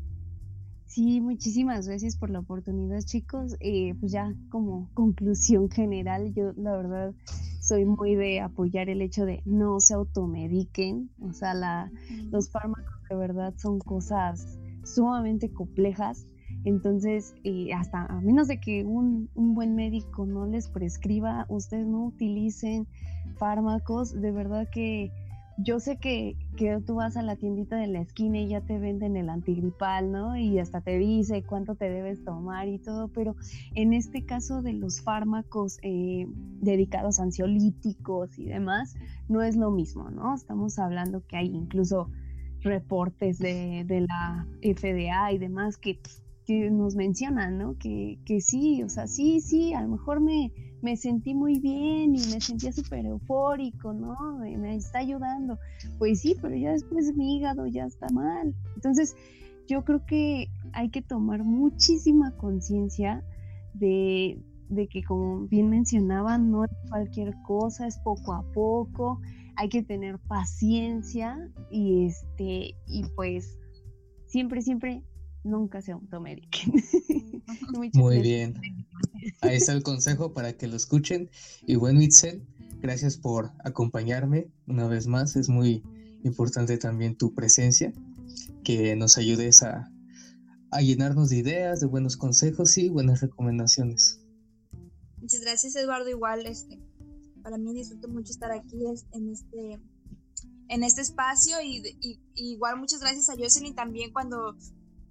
Sí, 0.88 1.22
muchísimas 1.22 1.88
gracias 1.88 2.18
por 2.18 2.32
la 2.32 2.40
oportunidad, 2.40 3.02
chicos. 3.04 3.56
Eh, 3.60 3.94
pues 4.00 4.12
ya 4.12 4.34
como 4.50 4.90
conclusión 4.96 5.70
general, 5.70 6.34
yo 6.34 6.54
la 6.54 6.76
verdad 6.76 7.14
soy 7.62 7.86
muy 7.86 8.16
de 8.16 8.40
apoyar 8.40 8.90
el 8.90 9.04
hecho 9.04 9.26
de 9.26 9.44
no 9.46 9.80
se 9.80 9.94
automediquen, 9.94 11.12
o 11.22 11.32
sea, 11.34 11.54
la, 11.54 11.92
los 12.32 12.50
fármacos 12.50 12.96
de 13.08 13.16
verdad 13.16 13.54
son 13.58 13.78
cosas 13.78 14.58
sumamente 14.84 15.52
complejas, 15.54 16.26
entonces 16.66 17.34
eh, 17.44 17.74
hasta 17.74 18.06
a 18.06 18.22
menos 18.22 18.48
de 18.48 18.60
que 18.60 18.84
un, 18.84 19.30
un 19.36 19.56
buen 19.56 19.76
médico 19.76 20.26
no 20.26 20.46
les 20.46 20.68
prescriba, 20.68 21.46
ustedes 21.50 21.88
no 21.88 22.06
utilicen 22.06 22.88
fármacos, 23.38 24.20
de 24.20 24.32
verdad 24.32 24.68
que 24.70 25.12
yo 25.62 25.80
sé 25.80 25.98
que, 25.98 26.38
que, 26.56 26.80
tú 26.86 26.96
vas 26.96 27.18
a 27.18 27.22
la 27.22 27.36
tiendita 27.36 27.76
de 27.76 27.88
la 27.88 28.00
esquina 28.00 28.40
y 28.40 28.48
ya 28.48 28.62
te 28.62 28.80
venden 28.80 29.18
el 29.18 29.30
antigripal, 29.30 30.10
¿no? 30.10 30.38
Y 30.38 30.58
hasta 30.58 30.80
te 30.80 30.98
dice 30.98 31.44
cuánto 31.44 31.76
te 31.76 31.90
debes 31.90 32.24
tomar 32.24 32.70
y 32.70 32.80
todo, 32.80 33.10
pero 33.10 33.36
en 33.76 33.92
este 33.92 34.26
caso 34.26 34.62
de 34.62 34.72
los 34.72 35.02
fármacos 35.02 35.78
eh, 35.82 36.28
dedicados 36.62 37.20
a 37.20 37.24
ansiolíticos 37.24 38.40
y 38.40 38.46
demás, 38.46 38.96
no 39.28 39.42
es 39.42 39.58
lo 39.58 39.70
mismo, 39.70 40.10
¿no? 40.10 40.34
Estamos 40.34 40.80
hablando 40.80 41.26
que 41.28 41.36
hay 41.36 41.48
incluso 41.48 42.10
reportes 42.62 43.38
de, 43.38 43.84
de 43.86 44.02
la 44.02 44.48
FDA 44.62 45.34
y 45.34 45.40
demás 45.40 45.78
que, 45.78 46.00
que 46.50 46.72
nos 46.72 46.96
mencionan, 46.96 47.60
¿no? 47.60 47.78
Que, 47.78 48.18
que 48.26 48.42
sí, 48.42 48.82
o 48.82 48.90
sea, 48.90 49.06
sí, 49.06 49.40
sí, 49.40 49.74
a 49.76 49.82
lo 49.82 49.90
mejor 49.90 50.20
me 50.20 50.52
me 50.82 50.96
sentí 50.96 51.34
muy 51.34 51.60
bien 51.60 52.16
y 52.16 52.20
me 52.34 52.42
sentía 52.42 52.72
súper 52.72 53.06
eufórico, 53.06 53.94
¿no? 53.94 54.38
Me, 54.40 54.76
está 54.76 55.00
ayudando. 55.00 55.60
Pues 55.98 56.22
sí, 56.22 56.36
pero 56.42 56.56
ya 56.56 56.72
después 56.72 57.14
mi 57.16 57.38
hígado 57.38 57.68
ya 57.68 57.86
está 57.86 58.08
mal. 58.10 58.56
Entonces, 58.76 59.16
yo 59.68 59.84
creo 59.84 60.06
que 60.06 60.50
hay 60.74 60.90
que 60.90 61.02
tomar 61.02 61.44
muchísima 61.44 62.32
conciencia 62.38 63.24
de, 63.74 64.42
de 64.70 64.88
que, 64.88 65.04
como 65.04 65.48
bien 65.48 65.70
mencionaba, 65.70 66.38
no 66.38 66.66
es 66.66 66.72
cualquier 66.90 67.36
cosa, 67.46 67.88
es 67.88 67.98
poco 68.00 68.34
a 68.34 68.44
poco, 68.54 69.20
hay 69.56 69.70
que 69.70 69.84
tener 69.84 70.18
paciencia 70.20 71.52
y 71.70 72.06
este, 72.06 72.76
y 72.88 73.04
pues 73.16 73.60
siempre, 74.26 74.62
siempre, 74.62 75.04
nunca 75.44 75.82
se 75.82 75.92
automediquen. 75.92 76.74
Muy 77.94 78.20
bien. 78.22 78.60
Ahí 79.42 79.58
está 79.58 79.74
el 79.74 79.84
consejo 79.84 80.34
para 80.34 80.54
que 80.54 80.68
lo 80.68 80.76
escuchen. 80.76 81.30
Y 81.66 81.76
bueno, 81.76 82.02
Itzel, 82.02 82.46
gracias 82.82 83.18
por 83.18 83.52
acompañarme 83.64 84.52
una 84.68 84.88
vez 84.88 85.08
más. 85.08 85.36
Es 85.36 85.50
muy 85.50 85.84
importante 86.24 86.78
también 86.78 87.16
tu 87.16 87.34
presencia, 87.34 87.94
que 88.64 88.96
nos 88.96 89.18
ayudes 89.18 89.64
a, 89.64 89.92
llenarnos 90.80 91.30
de 91.30 91.38
ideas, 91.38 91.80
de 91.80 91.88
buenos 91.88 92.18
consejos 92.18 92.78
y 92.78 92.90
buenas 92.90 93.22
recomendaciones. 93.22 94.22
Muchas 95.18 95.42
gracias, 95.42 95.76
Eduardo. 95.76 96.10
Igual, 96.10 96.46
este, 96.46 96.80
para 97.42 97.58
mí 97.58 97.74
disfruto 97.74 98.08
mucho 98.08 98.32
estar 98.32 98.52
aquí 98.52 98.86
en 99.12 99.30
este, 99.32 99.80
en 100.70 100.84
este 100.84 101.02
espacio 101.02 101.56
y, 101.62 101.82
y 102.00 102.20
igual 102.36 102.78
muchas 102.78 103.00
gracias 103.00 103.30
a 103.30 103.36
Jocelyn 103.36 103.74
también 103.74 104.14
cuando, 104.14 104.56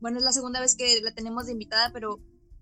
bueno, 0.01 0.18
es 0.18 0.24
la 0.24 0.32
segunda 0.32 0.61
vez 0.61 0.76
que 0.76 1.01
la 1.03 1.12
tenemos 1.12 1.46
de 1.46 1.53
invitada, 1.53 1.90
pero 1.92 2.20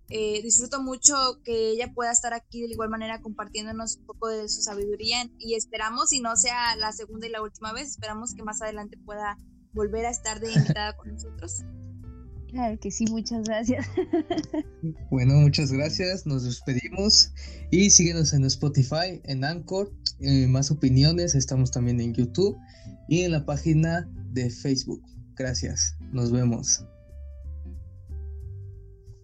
eh, 0.09 0.41
disfruto 0.43 0.81
mucho 0.81 1.15
que 1.45 1.71
ella 1.71 1.93
pueda 1.93 2.13
estar 2.13 2.33
aquí 2.33 2.63
de 2.63 2.69
igual 2.69 2.89
manera 2.91 3.21
compartiéndonos 3.21 3.97
un 3.97 4.07
poco 4.07 4.29
de 4.29 4.49
su 4.49 4.63
sabiduría 4.63 5.29
y 5.39 5.55
esperamos, 5.55 6.11
si 6.11 6.21
no 6.21 6.37
sea 6.37 6.77
la 6.77 6.93
segunda 6.93 7.27
y 7.27 7.31
la 7.31 7.43
última 7.43 7.73
vez, 7.73 7.91
esperamos 7.91 8.35
que 8.35 8.45
más 8.45 8.63
adelante 8.63 8.97
pueda 9.05 9.37
volver 9.73 10.07
a 10.07 10.11
estar 10.11 10.41
de 10.41 10.53
invitada 10.53 10.97
con 10.97 11.13
nosotros. 11.13 11.65
Claro 12.49 12.79
que 12.79 12.91
sí, 12.91 13.05
muchas 13.11 13.45
gracias. 13.45 13.87
Bueno, 15.11 15.35
muchas 15.35 15.73
gracias, 15.73 16.27
nos 16.27 16.45
despedimos 16.45 17.33
y 17.73 17.91
síguenos 17.91 18.33
en 18.33 18.45
Spotify, 18.45 19.21
en 19.25 19.43
Anchor, 19.43 19.93
eh, 20.21 20.47
más 20.47 20.71
opiniones, 20.71 21.35
estamos 21.35 21.73
también 21.73 22.01
en 22.01 22.15
YouTube 22.15 22.57
y 23.09 23.23
en 23.23 23.33
la 23.33 23.45
página 23.45 24.09
de 24.31 24.49
Facebook. 24.51 25.03
Gracias, 25.35 25.97
nos 26.13 26.31
vemos. 26.31 26.85